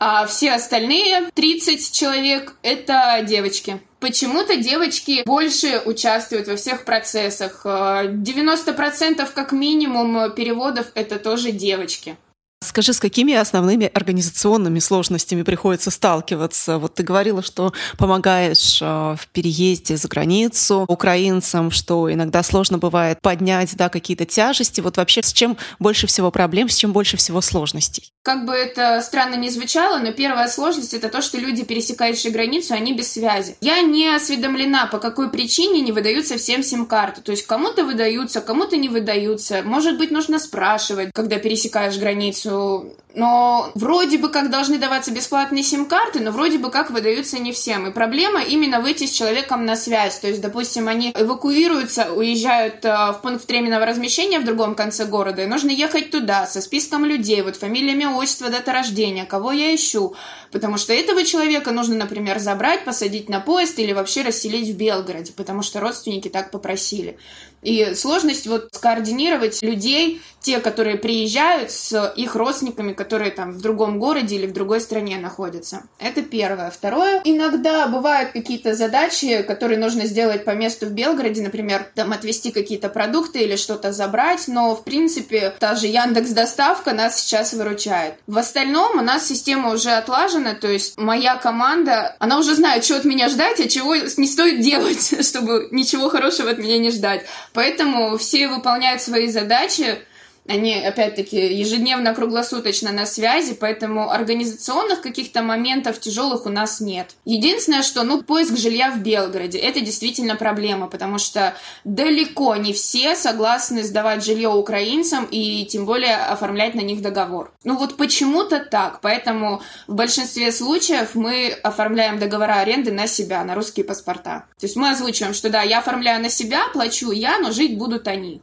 А 0.00 0.26
все 0.26 0.52
остальные 0.52 1.28
30 1.34 1.90
человек— 1.92 2.54
это 2.62 3.20
девочки. 3.26 3.80
Почему-то 3.98 4.54
девочки 4.54 5.22
больше 5.24 5.82
участвуют 5.84 6.46
во 6.46 6.54
всех 6.54 6.84
процессах. 6.84 7.66
90% 7.66 9.20
э, 9.20 9.26
как 9.34 9.50
минимум 9.50 10.30
переводов— 10.32 10.86
это 10.94 11.18
тоже 11.18 11.50
девочки. 11.50 12.16
Скажи, 12.60 12.92
с 12.92 12.98
какими 12.98 13.34
основными 13.34 13.88
организационными 13.94 14.80
сложностями 14.80 15.42
приходится 15.42 15.92
сталкиваться? 15.92 16.78
Вот 16.78 16.94
ты 16.94 17.04
говорила, 17.04 17.40
что 17.40 17.72
помогаешь 17.96 18.82
э, 18.82 18.84
в 18.84 19.28
переезде 19.32 19.96
за 19.96 20.08
границу 20.08 20.84
украинцам, 20.88 21.70
что 21.70 22.12
иногда 22.12 22.42
сложно 22.42 22.78
бывает 22.78 23.20
поднять 23.22 23.76
да, 23.76 23.88
какие-то 23.88 24.24
тяжести. 24.24 24.80
Вот 24.80 24.96
вообще 24.96 25.22
с 25.22 25.32
чем 25.32 25.56
больше 25.78 26.08
всего 26.08 26.32
проблем, 26.32 26.68
с 26.68 26.74
чем 26.74 26.92
больше 26.92 27.16
всего 27.16 27.40
сложностей? 27.42 28.12
Как 28.22 28.44
бы 28.44 28.52
это 28.52 29.00
странно 29.02 29.36
не 29.36 29.50
звучало, 29.50 29.98
но 29.98 30.10
первая 30.10 30.48
сложность 30.48 30.94
это 30.94 31.08
то, 31.08 31.22
что 31.22 31.38
люди, 31.38 31.62
пересекающие 31.62 32.32
границу, 32.32 32.74
они 32.74 32.92
без 32.92 33.12
связи. 33.12 33.56
Я 33.60 33.80
не 33.82 34.08
осведомлена, 34.08 34.88
по 34.88 34.98
какой 34.98 35.30
причине 35.30 35.80
не 35.80 35.92
выдаются 35.92 36.36
всем 36.36 36.64
сим-карты. 36.64 37.22
То 37.22 37.30
есть 37.30 37.46
кому-то 37.46 37.84
выдаются, 37.84 38.40
кому-то 38.40 38.76
не 38.76 38.88
выдаются. 38.88 39.62
Может 39.62 39.96
быть, 39.96 40.10
нужно 40.10 40.40
спрашивать, 40.40 41.10
когда 41.14 41.38
пересекаешь 41.38 41.96
границу 41.96 42.47
границу, 42.48 42.86
но 43.18 43.72
вроде 43.74 44.16
бы 44.16 44.28
как 44.28 44.48
должны 44.48 44.78
даваться 44.78 45.10
бесплатные 45.10 45.64
сим-карты, 45.64 46.20
но 46.20 46.30
вроде 46.30 46.58
бы 46.58 46.70
как 46.70 46.92
выдаются 46.92 47.40
не 47.40 47.50
всем. 47.50 47.88
И 47.88 47.90
проблема 47.90 48.40
именно 48.44 48.80
выйти 48.80 49.06
с 49.06 49.10
человеком 49.10 49.66
на 49.66 49.74
связь. 49.74 50.20
То 50.20 50.28
есть, 50.28 50.40
допустим, 50.40 50.86
они 50.86 51.10
эвакуируются, 51.10 52.12
уезжают 52.12 52.84
э, 52.84 52.92
в 53.12 53.18
пункт 53.20 53.48
временного 53.48 53.86
размещения 53.86 54.38
в 54.38 54.44
другом 54.44 54.76
конце 54.76 55.04
города, 55.04 55.42
и 55.42 55.46
нужно 55.46 55.70
ехать 55.70 56.12
туда 56.12 56.46
со 56.46 56.60
списком 56.60 57.04
людей, 57.04 57.42
вот 57.42 57.56
фамилия, 57.56 57.94
имя, 57.94 58.10
отчество, 58.10 58.50
дата 58.50 58.72
рождения, 58.72 59.24
кого 59.24 59.50
я 59.50 59.74
ищу. 59.74 60.14
Потому 60.52 60.78
что 60.78 60.92
этого 60.92 61.24
человека 61.24 61.72
нужно, 61.72 61.96
например, 61.96 62.38
забрать, 62.38 62.84
посадить 62.84 63.28
на 63.28 63.40
поезд 63.40 63.80
или 63.80 63.92
вообще 63.92 64.22
расселить 64.22 64.68
в 64.68 64.76
Белгороде, 64.76 65.32
потому 65.32 65.62
что 65.62 65.80
родственники 65.80 66.28
так 66.28 66.52
попросили. 66.52 67.18
И 67.62 67.94
сложность 67.94 68.46
вот 68.46 68.68
скоординировать 68.72 69.60
людей, 69.62 70.22
те, 70.40 70.60
которые 70.60 70.96
приезжают 70.96 71.72
с 71.72 72.12
их 72.16 72.36
родственниками, 72.36 72.92
которые 73.08 73.30
там 73.30 73.52
в 73.52 73.62
другом 73.62 73.98
городе 73.98 74.36
или 74.36 74.46
в 74.46 74.52
другой 74.52 74.82
стране 74.82 75.16
находятся. 75.16 75.84
Это 75.98 76.20
первое. 76.20 76.70
Второе, 76.70 77.22
иногда 77.24 77.86
бывают 77.86 78.32
какие-то 78.32 78.74
задачи, 78.74 79.42
которые 79.44 79.78
нужно 79.78 80.04
сделать 80.04 80.44
по 80.44 80.50
месту 80.50 80.84
в 80.84 80.90
Белгороде, 80.90 81.40
например, 81.40 81.86
там 81.94 82.12
отвезти 82.12 82.50
какие-то 82.50 82.90
продукты 82.90 83.38
или 83.38 83.56
что-то 83.56 83.92
забрать, 83.92 84.46
но 84.46 84.76
в 84.76 84.84
принципе 84.84 85.54
та 85.58 85.74
же 85.74 85.86
Яндекс 85.86 86.32
Доставка 86.32 86.92
нас 86.92 87.18
сейчас 87.18 87.54
выручает. 87.54 88.16
В 88.26 88.36
остальном 88.36 88.98
у 88.98 89.02
нас 89.02 89.26
система 89.26 89.72
уже 89.72 89.92
отлажена, 89.92 90.52
то 90.52 90.68
есть 90.68 90.98
моя 90.98 91.36
команда, 91.36 92.14
она 92.18 92.38
уже 92.38 92.54
знает, 92.54 92.84
что 92.84 92.96
от 92.96 93.06
меня 93.06 93.30
ждать, 93.30 93.58
а 93.58 93.68
чего 93.68 93.96
не 93.96 94.26
стоит 94.26 94.60
делать, 94.60 95.24
чтобы 95.26 95.68
ничего 95.70 96.10
хорошего 96.10 96.50
от 96.50 96.58
меня 96.58 96.76
не 96.76 96.90
ждать. 96.90 97.24
Поэтому 97.54 98.18
все 98.18 98.48
выполняют 98.48 99.00
свои 99.00 99.28
задачи, 99.28 99.98
они, 100.48 100.74
опять-таки, 100.74 101.36
ежедневно, 101.36 102.14
круглосуточно 102.14 102.90
на 102.90 103.06
связи, 103.06 103.54
поэтому 103.54 104.10
организационных 104.10 105.02
каких-то 105.02 105.42
моментов 105.42 106.00
тяжелых 106.00 106.46
у 106.46 106.48
нас 106.48 106.80
нет. 106.80 107.14
Единственное, 107.24 107.82
что, 107.82 108.02
ну, 108.02 108.22
поиск 108.22 108.56
жилья 108.56 108.90
в 108.90 109.00
Белгороде, 109.00 109.58
это 109.58 109.80
действительно 109.80 110.36
проблема, 110.36 110.88
потому 110.88 111.18
что 111.18 111.54
далеко 111.84 112.56
не 112.56 112.72
все 112.72 113.14
согласны 113.14 113.82
сдавать 113.82 114.24
жилье 114.24 114.48
украинцам 114.48 115.26
и 115.30 115.66
тем 115.66 115.84
более 115.84 116.16
оформлять 116.16 116.74
на 116.74 116.80
них 116.80 117.02
договор. 117.02 117.52
Ну 117.64 117.76
вот 117.76 117.96
почему-то 117.96 118.60
так, 118.60 119.00
поэтому 119.02 119.60
в 119.86 119.94
большинстве 119.94 120.50
случаев 120.50 121.14
мы 121.14 121.50
оформляем 121.62 122.18
договора 122.18 122.54
аренды 122.60 122.90
на 122.90 123.06
себя, 123.06 123.44
на 123.44 123.54
русские 123.54 123.84
паспорта. 123.84 124.46
То 124.58 124.66
есть 124.66 124.76
мы 124.76 124.90
озвучиваем, 124.90 125.34
что 125.34 125.50
да, 125.50 125.62
я 125.62 125.78
оформляю 125.78 126.22
на 126.22 126.30
себя, 126.30 126.62
плачу 126.72 127.10
я, 127.10 127.38
но 127.38 127.52
жить 127.52 127.76
будут 127.76 128.08
они. 128.08 128.40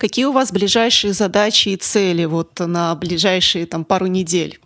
Какие 0.00 0.24
у 0.24 0.32
вас 0.32 0.50
ближайшие 0.50 1.12
задачи 1.12 1.68
и 1.68 1.76
цели 1.76 2.24
вот 2.24 2.58
на 2.58 2.94
ближайшие 2.94 3.66
там 3.66 3.84
пару 3.84 4.06
недель? 4.06 4.58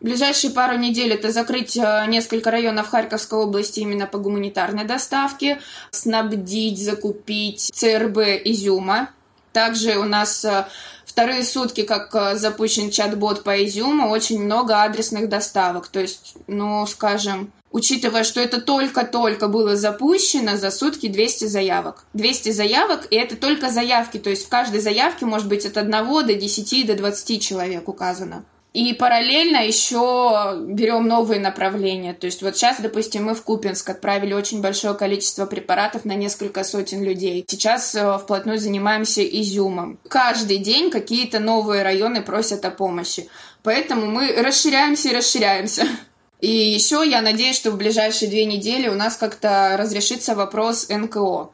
ближайшие 0.00 0.50
пару 0.52 0.78
недель 0.78 1.12
это 1.12 1.30
закрыть 1.30 1.76
э, 1.76 2.04
несколько 2.08 2.50
районов 2.50 2.88
Харьковской 2.88 3.38
области 3.38 3.80
именно 3.80 4.06
по 4.06 4.16
гуманитарной 4.18 4.84
доставке, 4.84 5.60
снабдить, 5.90 6.82
закупить 6.82 7.70
ЦРБ 7.74 8.18
изюма. 8.44 9.10
Также 9.52 9.98
у 9.98 10.04
нас 10.04 10.44
э, 10.44 10.66
вторые 11.04 11.42
сутки, 11.42 11.82
как 11.82 12.14
э, 12.14 12.36
запущен 12.36 12.90
чат-бот 12.90 13.42
по 13.42 13.62
изюму, 13.64 14.08
очень 14.08 14.42
много 14.42 14.82
адресных 14.82 15.28
доставок. 15.28 15.88
То 15.88 16.00
есть, 16.00 16.34
ну, 16.46 16.86
скажем, 16.86 17.52
учитывая, 17.70 18.24
что 18.24 18.40
это 18.40 18.60
только-только 18.60 19.48
было 19.48 19.76
запущено, 19.76 20.56
за 20.56 20.70
сутки 20.70 21.08
200 21.08 21.46
заявок. 21.46 22.04
200 22.14 22.50
заявок, 22.50 23.06
и 23.10 23.16
это 23.16 23.36
только 23.36 23.70
заявки, 23.70 24.18
то 24.18 24.30
есть 24.30 24.46
в 24.46 24.48
каждой 24.48 24.80
заявке 24.80 25.26
может 25.26 25.48
быть 25.48 25.66
от 25.66 25.76
1 25.76 25.90
до 25.90 26.34
10 26.34 26.86
до 26.86 26.94
20 26.94 27.42
человек 27.42 27.88
указано. 27.88 28.44
И 28.74 28.92
параллельно 28.92 29.66
еще 29.66 30.56
берем 30.68 31.08
новые 31.08 31.40
направления. 31.40 32.12
То 32.12 32.26
есть 32.26 32.42
вот 32.42 32.56
сейчас, 32.56 32.78
допустим, 32.78 33.24
мы 33.24 33.34
в 33.34 33.42
Купинск 33.42 33.88
отправили 33.88 34.34
очень 34.34 34.60
большое 34.60 34.94
количество 34.94 35.46
препаратов 35.46 36.04
на 36.04 36.14
несколько 36.14 36.62
сотен 36.64 37.02
людей. 37.02 37.44
Сейчас 37.48 37.94
э, 37.94 38.18
вплотную 38.18 38.58
занимаемся 38.58 39.24
изюмом. 39.24 39.98
Каждый 40.06 40.58
день 40.58 40.90
какие-то 40.90 41.40
новые 41.40 41.82
районы 41.82 42.22
просят 42.22 42.64
о 42.66 42.70
помощи. 42.70 43.28
Поэтому 43.62 44.06
мы 44.06 44.32
расширяемся 44.32 45.08
и 45.08 45.16
расширяемся. 45.16 45.86
И 46.40 46.50
еще 46.50 47.02
я 47.04 47.20
надеюсь, 47.20 47.56
что 47.56 47.70
в 47.70 47.76
ближайшие 47.76 48.30
две 48.30 48.44
недели 48.44 48.88
у 48.88 48.94
нас 48.94 49.16
как-то 49.16 49.76
разрешится 49.76 50.34
вопрос 50.34 50.88
НКО. 50.88 51.50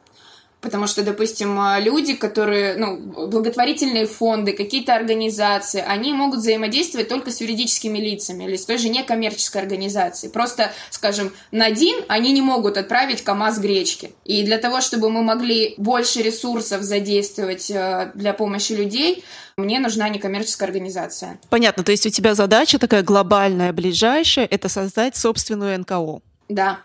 Потому 0.65 0.87
что, 0.87 1.03
допустим, 1.03 1.59
а, 1.59 1.79
люди, 1.79 2.15
которые, 2.15 2.75
ну, 2.75 2.97
благотворительные 3.27 4.07
фонды, 4.07 4.51
какие-то 4.51 4.95
организации, 4.95 5.79
они 5.79 6.11
могут 6.11 6.39
взаимодействовать 6.39 7.07
только 7.07 7.29
с 7.29 7.39
юридическими 7.39 7.99
лицами 7.99 8.45
или 8.45 8.55
с 8.55 8.65
той 8.65 8.79
же 8.79 8.89
некоммерческой 8.89 9.61
организацией. 9.61 10.31
Просто, 10.31 10.71
скажем, 10.89 11.31
на 11.51 11.69
ДИН 11.69 12.05
они 12.07 12.31
не 12.31 12.41
могут 12.41 12.77
отправить 12.77 13.23
КАМАЗ 13.23 13.59
гречки. 13.59 14.13
И 14.23 14.41
для 14.41 14.57
того, 14.57 14.81
чтобы 14.81 15.11
мы 15.11 15.21
могли 15.21 15.75
больше 15.77 16.23
ресурсов 16.23 16.81
задействовать 16.81 17.69
э, 17.69 18.11
для 18.15 18.33
помощи 18.33 18.71
людей, 18.71 19.23
мне 19.57 19.79
нужна 19.79 20.09
некоммерческая 20.09 20.67
организация. 20.67 21.39
Понятно, 21.51 21.83
то 21.83 21.91
есть 21.91 22.07
у 22.07 22.09
тебя 22.09 22.33
задача 22.33 22.79
такая 22.79 23.03
глобальная, 23.03 23.71
ближайшая, 23.71 24.47
это 24.49 24.67
создать 24.67 25.15
собственную 25.15 25.79
НКО. 25.81 26.21
Да. 26.49 26.79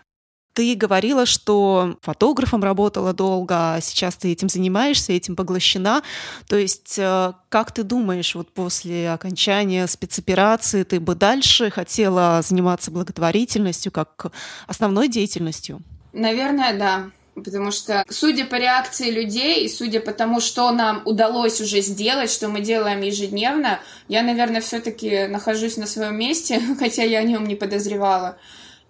Ты 0.53 0.75
говорила, 0.75 1.25
что 1.25 1.97
фотографом 2.01 2.63
работала 2.63 3.13
долго, 3.13 3.75
а 3.75 3.81
сейчас 3.81 4.15
ты 4.15 4.31
этим 4.31 4.49
занимаешься, 4.49 5.13
этим 5.13 5.35
поглощена. 5.35 6.01
То 6.47 6.57
есть, 6.57 6.97
э, 6.97 7.33
как 7.49 7.71
ты 7.71 7.83
думаешь, 7.83 8.35
вот 8.35 8.53
после 8.53 9.11
окончания 9.11 9.87
спецоперации 9.87 10.83
ты 10.83 10.99
бы 10.99 11.15
дальше 11.15 11.69
хотела 11.69 12.41
заниматься 12.41 12.91
благотворительностью 12.91 13.91
как 13.91 14.31
основной 14.67 15.07
деятельностью? 15.07 15.81
Наверное, 16.13 16.77
да. 16.77 17.11
Потому 17.35 17.71
что, 17.71 18.03
судя 18.09 18.45
по 18.45 18.55
реакции 18.55 19.09
людей 19.09 19.63
и 19.63 19.69
судя 19.69 20.01
по 20.01 20.11
тому, 20.11 20.41
что 20.41 20.71
нам 20.71 21.01
удалось 21.05 21.61
уже 21.61 21.81
сделать, 21.81 22.29
что 22.29 22.49
мы 22.49 22.59
делаем 22.59 23.01
ежедневно, 23.01 23.79
я, 24.09 24.21
наверное, 24.21 24.59
все-таки 24.59 25.27
нахожусь 25.27 25.77
на 25.77 25.87
своем 25.87 26.17
месте, 26.17 26.61
хотя 26.79 27.03
я 27.03 27.19
о 27.19 27.23
нем 27.23 27.45
не 27.45 27.55
подозревала. 27.55 28.37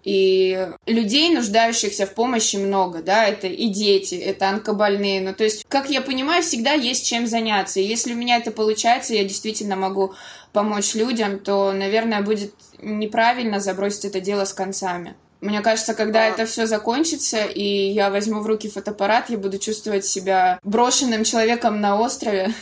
И 0.04 0.68
людей, 0.86 1.32
нуждающихся 1.32 2.06
в 2.06 2.14
помощи, 2.14 2.56
много, 2.56 3.02
да, 3.02 3.26
это 3.26 3.46
и 3.46 3.68
дети, 3.68 4.16
это 4.16 4.48
онкобольные. 4.48 5.20
Ну, 5.20 5.32
то 5.32 5.44
есть, 5.44 5.64
как 5.68 5.90
я 5.90 6.00
понимаю, 6.00 6.42
всегда 6.42 6.72
есть 6.72 7.06
чем 7.06 7.26
заняться. 7.26 7.78
И 7.78 7.84
если 7.84 8.12
у 8.12 8.16
меня 8.16 8.38
это 8.38 8.50
получается, 8.50 9.14
я 9.14 9.24
действительно 9.24 9.76
могу 9.76 10.14
помочь 10.52 10.94
людям, 10.94 11.38
то, 11.38 11.72
наверное, 11.72 12.22
будет 12.22 12.52
неправильно 12.80 13.60
забросить 13.60 14.04
это 14.04 14.20
дело 14.20 14.44
с 14.44 14.52
концами. 14.52 15.14
Мне 15.40 15.60
кажется, 15.60 15.94
когда 15.94 16.26
это 16.26 16.46
все 16.46 16.66
закончится, 16.66 17.44
и 17.44 17.64
я 17.64 18.10
возьму 18.10 18.40
в 18.40 18.46
руки 18.46 18.68
фотоаппарат, 18.68 19.28
я 19.28 19.38
буду 19.38 19.58
чувствовать 19.58 20.04
себя 20.04 20.60
брошенным 20.62 21.24
человеком 21.24 21.80
на 21.80 21.98
острове. 22.00 22.54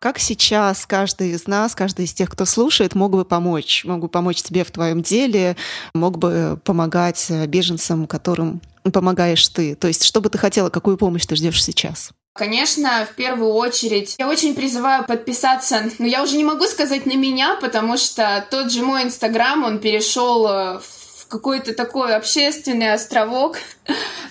Как 0.00 0.18
сейчас 0.18 0.86
каждый 0.86 1.32
из 1.32 1.46
нас, 1.46 1.74
каждый 1.74 2.06
из 2.06 2.14
тех, 2.14 2.30
кто 2.30 2.46
слушает, 2.46 2.94
мог 2.94 3.12
бы 3.12 3.26
помочь? 3.26 3.84
Мог 3.84 4.00
бы 4.00 4.08
помочь 4.08 4.42
тебе 4.42 4.64
в 4.64 4.70
твоем 4.70 5.02
деле, 5.02 5.56
мог 5.92 6.16
бы 6.16 6.58
помогать 6.64 7.30
беженцам, 7.48 8.06
которым 8.06 8.62
помогаешь 8.94 9.46
ты? 9.48 9.74
То 9.74 9.88
есть, 9.88 10.04
что 10.04 10.22
бы 10.22 10.30
ты 10.30 10.38
хотела, 10.38 10.70
какую 10.70 10.96
помощь 10.96 11.26
ты 11.26 11.36
ждешь 11.36 11.62
сейчас? 11.62 12.12
Конечно, 12.32 13.06
в 13.12 13.14
первую 13.14 13.52
очередь, 13.52 14.14
я 14.18 14.26
очень 14.30 14.54
призываю 14.54 15.04
подписаться, 15.04 15.82
но 15.98 16.06
я 16.06 16.22
уже 16.22 16.38
не 16.38 16.44
могу 16.44 16.64
сказать 16.64 17.04
на 17.04 17.14
меня, 17.14 17.58
потому 17.60 17.98
что 17.98 18.46
тот 18.50 18.72
же 18.72 18.82
мой 18.82 19.02
Инстаграм, 19.02 19.62
он 19.64 19.80
перешел 19.80 20.46
э, 20.46 20.78
в 20.78 21.26
какой-то 21.28 21.74
такой 21.74 22.16
общественный 22.16 22.94
островок. 22.94 23.58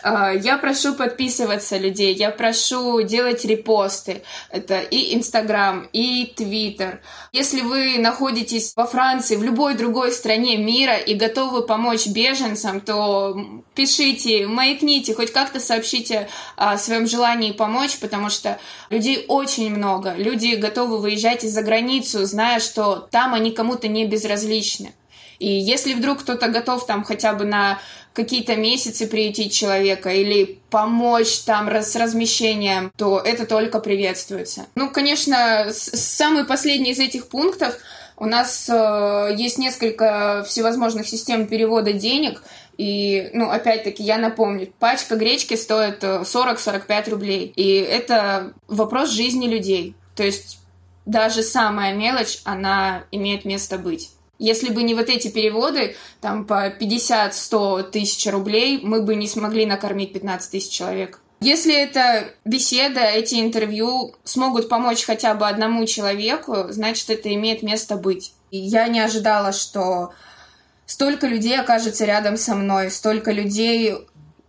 А, 0.02 0.32
я 0.32 0.58
прошу 0.58 0.96
подписываться 0.96 1.78
людей, 1.78 2.14
я 2.14 2.32
прошу 2.32 3.02
делать 3.02 3.46
репосты. 3.46 4.24
Это 4.50 4.80
и 4.80 5.16
Инстаграм, 5.16 5.88
и 5.92 6.34
Твиттер. 6.36 7.02
Если 7.32 7.62
вы 7.62 7.98
находитесь 7.98 8.74
во 8.76 8.86
Франции, 8.86 9.36
в 9.36 9.44
любой 9.44 9.76
другой 9.76 10.12
стране 10.12 10.58
мира 10.58 10.98
и 10.98 11.14
готовы 11.16 11.64
помочь 11.64 12.08
беженцам, 12.08 12.82
то 12.82 13.36
пишите, 13.76 14.48
маякните, 14.48 15.14
хоть 15.14 15.32
как-то 15.32 15.60
сообщите 15.60 16.30
о 16.56 16.78
своем 16.78 17.08
желании 17.08 17.52
помочь, 17.52 17.98
потому 18.00 18.30
что 18.30 18.60
людей 18.90 19.26
очень 19.28 19.76
много. 19.76 20.14
Люди 20.16 20.56
готовы 20.56 20.98
выезжать 21.00 21.44
из-за 21.44 21.62
границу, 21.62 22.26
зная, 22.26 22.60
что 22.60 23.08
там 23.12 23.34
они 23.34 23.52
кому-то 23.52 23.88
не 23.88 24.06
безразличны. 24.06 24.94
И 25.40 25.48
если 25.50 25.94
вдруг 25.94 26.20
кто-то 26.20 26.50
готов 26.50 26.86
там 26.86 27.04
хотя 27.04 27.34
бы 27.34 27.46
на 27.46 27.80
какие-то 28.14 28.56
месяцы 28.56 29.08
приютить 29.08 29.54
человека 29.54 30.10
или 30.10 30.60
помочь 30.70 31.40
там 31.42 31.70
с 31.70 31.96
размещением, 31.96 32.92
то 32.98 33.20
это 33.20 33.46
только 33.46 33.80
приветствуется. 33.80 34.66
Ну, 34.76 34.90
конечно, 34.90 35.68
самый 35.72 36.44
последний 36.44 36.92
из 36.92 37.00
этих 37.00 37.30
пунктов 37.30 37.78
у 38.18 38.26
нас 38.26 38.70
э, 38.70 39.36
есть 39.38 39.58
несколько 39.58 40.44
всевозможных 40.46 41.08
систем 41.08 41.48
перевода 41.48 41.94
денег, 41.94 42.44
и, 42.78 43.30
ну, 43.34 43.50
опять-таки, 43.50 44.04
я 44.04 44.18
напомню, 44.18 44.72
пачка 44.80 45.16
гречки 45.16 45.56
стоит 45.56 46.04
40-45 46.04 46.84
э, 46.88 47.10
рублей, 47.10 47.54
и 47.56 47.76
это 47.76 48.54
вопрос 48.68 49.10
жизни 49.10 49.48
людей. 49.48 49.96
То 50.16 50.24
есть 50.24 50.60
даже 51.06 51.44
самая 51.44 51.94
мелочь, 51.94 52.40
она 52.44 53.04
имеет 53.12 53.46
место 53.46 53.78
быть. 53.78 54.12
Если 54.40 54.70
бы 54.70 54.84
не 54.84 54.96
вот 54.96 55.10
эти 55.10 55.28
переводы, 55.28 55.96
там 56.22 56.46
по 56.46 56.70
50-100 56.70 57.92
тысяч 57.92 58.26
рублей, 58.32 58.80
мы 58.82 59.02
бы 59.02 59.16
не 59.16 59.28
смогли 59.28 59.66
накормить 59.66 60.14
15 60.14 60.52
тысяч 60.52 60.72
человек. 60.72 61.20
Если 61.42 61.74
эта 61.74 62.34
беседа, 62.44 63.02
эти 63.02 63.36
интервью 63.36 64.16
смогут 64.24 64.68
помочь 64.68 65.06
хотя 65.06 65.34
бы 65.34 65.48
одному 65.48 65.86
человеку, 65.86 66.68
значит, 66.70 67.10
это 67.10 67.34
имеет 67.34 67.64
место 67.64 67.96
быть. 67.96 68.34
И 68.52 68.58
я 68.58 68.88
не 68.88 69.00
ожидала, 69.00 69.54
что 69.54 70.12
столько 70.86 71.28
людей 71.28 71.58
окажется 71.58 72.06
рядом 72.06 72.36
со 72.36 72.56
мной, 72.56 72.92
столько 72.92 73.32
людей 73.32 73.96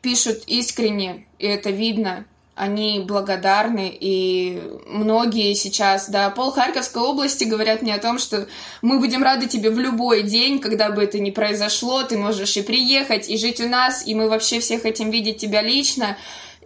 пишут 0.03 0.45
искренне, 0.47 1.27
и 1.39 1.47
это 1.47 1.71
видно 1.71 2.27
они 2.61 3.01
благодарны, 3.01 3.91
и 3.99 4.61
многие 4.85 5.55
сейчас, 5.55 6.11
да, 6.11 6.29
пол 6.29 6.51
Харьковской 6.51 7.01
области 7.01 7.45
говорят 7.45 7.81
мне 7.81 7.95
о 7.95 7.99
том, 7.99 8.19
что 8.19 8.49
мы 8.83 8.99
будем 8.99 9.23
рады 9.23 9.47
тебе 9.47 9.71
в 9.71 9.79
любой 9.79 10.25
день, 10.25 10.59
когда 10.59 10.91
бы 10.91 11.03
это 11.03 11.19
ни 11.21 11.31
произошло, 11.31 12.03
ты 12.03 12.19
можешь 12.19 12.59
и 12.59 12.63
приехать, 12.63 13.31
и 13.31 13.39
жить 13.39 13.63
у 13.63 13.69
нас, 13.69 14.07
и 14.07 14.15
мы 14.15 14.29
вообще 14.29 14.61
всех 14.61 14.83
хотим 14.83 15.11
видеть 15.11 15.39
тебя 15.39 15.63
лично, 15.63 16.19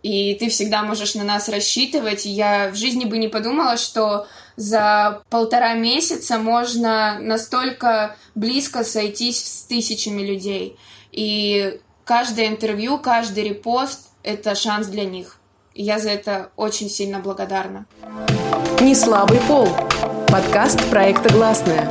и 0.02 0.34
ты 0.34 0.48
всегда 0.48 0.82
можешь 0.82 1.14
на 1.14 1.22
нас 1.22 1.48
рассчитывать. 1.48 2.24
Я 2.24 2.70
в 2.70 2.74
жизни 2.74 3.04
бы 3.04 3.16
не 3.16 3.28
подумала, 3.28 3.76
что 3.76 4.26
за 4.56 5.22
полтора 5.30 5.74
месяца 5.74 6.38
можно 6.38 7.18
настолько 7.20 8.16
близко 8.34 8.82
сойтись 8.82 9.44
с 9.44 9.62
тысячами 9.62 10.22
людей. 10.22 10.76
И 11.12 11.78
каждое 12.04 12.48
интервью, 12.48 12.98
каждый 12.98 13.44
репост— 13.44 14.08
это 14.24 14.56
шанс 14.56 14.88
для 14.88 15.04
них. 15.04 15.38
Я 15.74 15.98
за 15.98 16.10
это 16.10 16.50
очень 16.56 16.88
сильно 16.88 17.18
благодарна. 17.18 17.86
Не 18.80 18.94
слабый 18.94 19.40
пол. 19.48 19.66
Подкаст 20.28 20.80
проекта 20.88 21.32
«Гласная». 21.32 21.88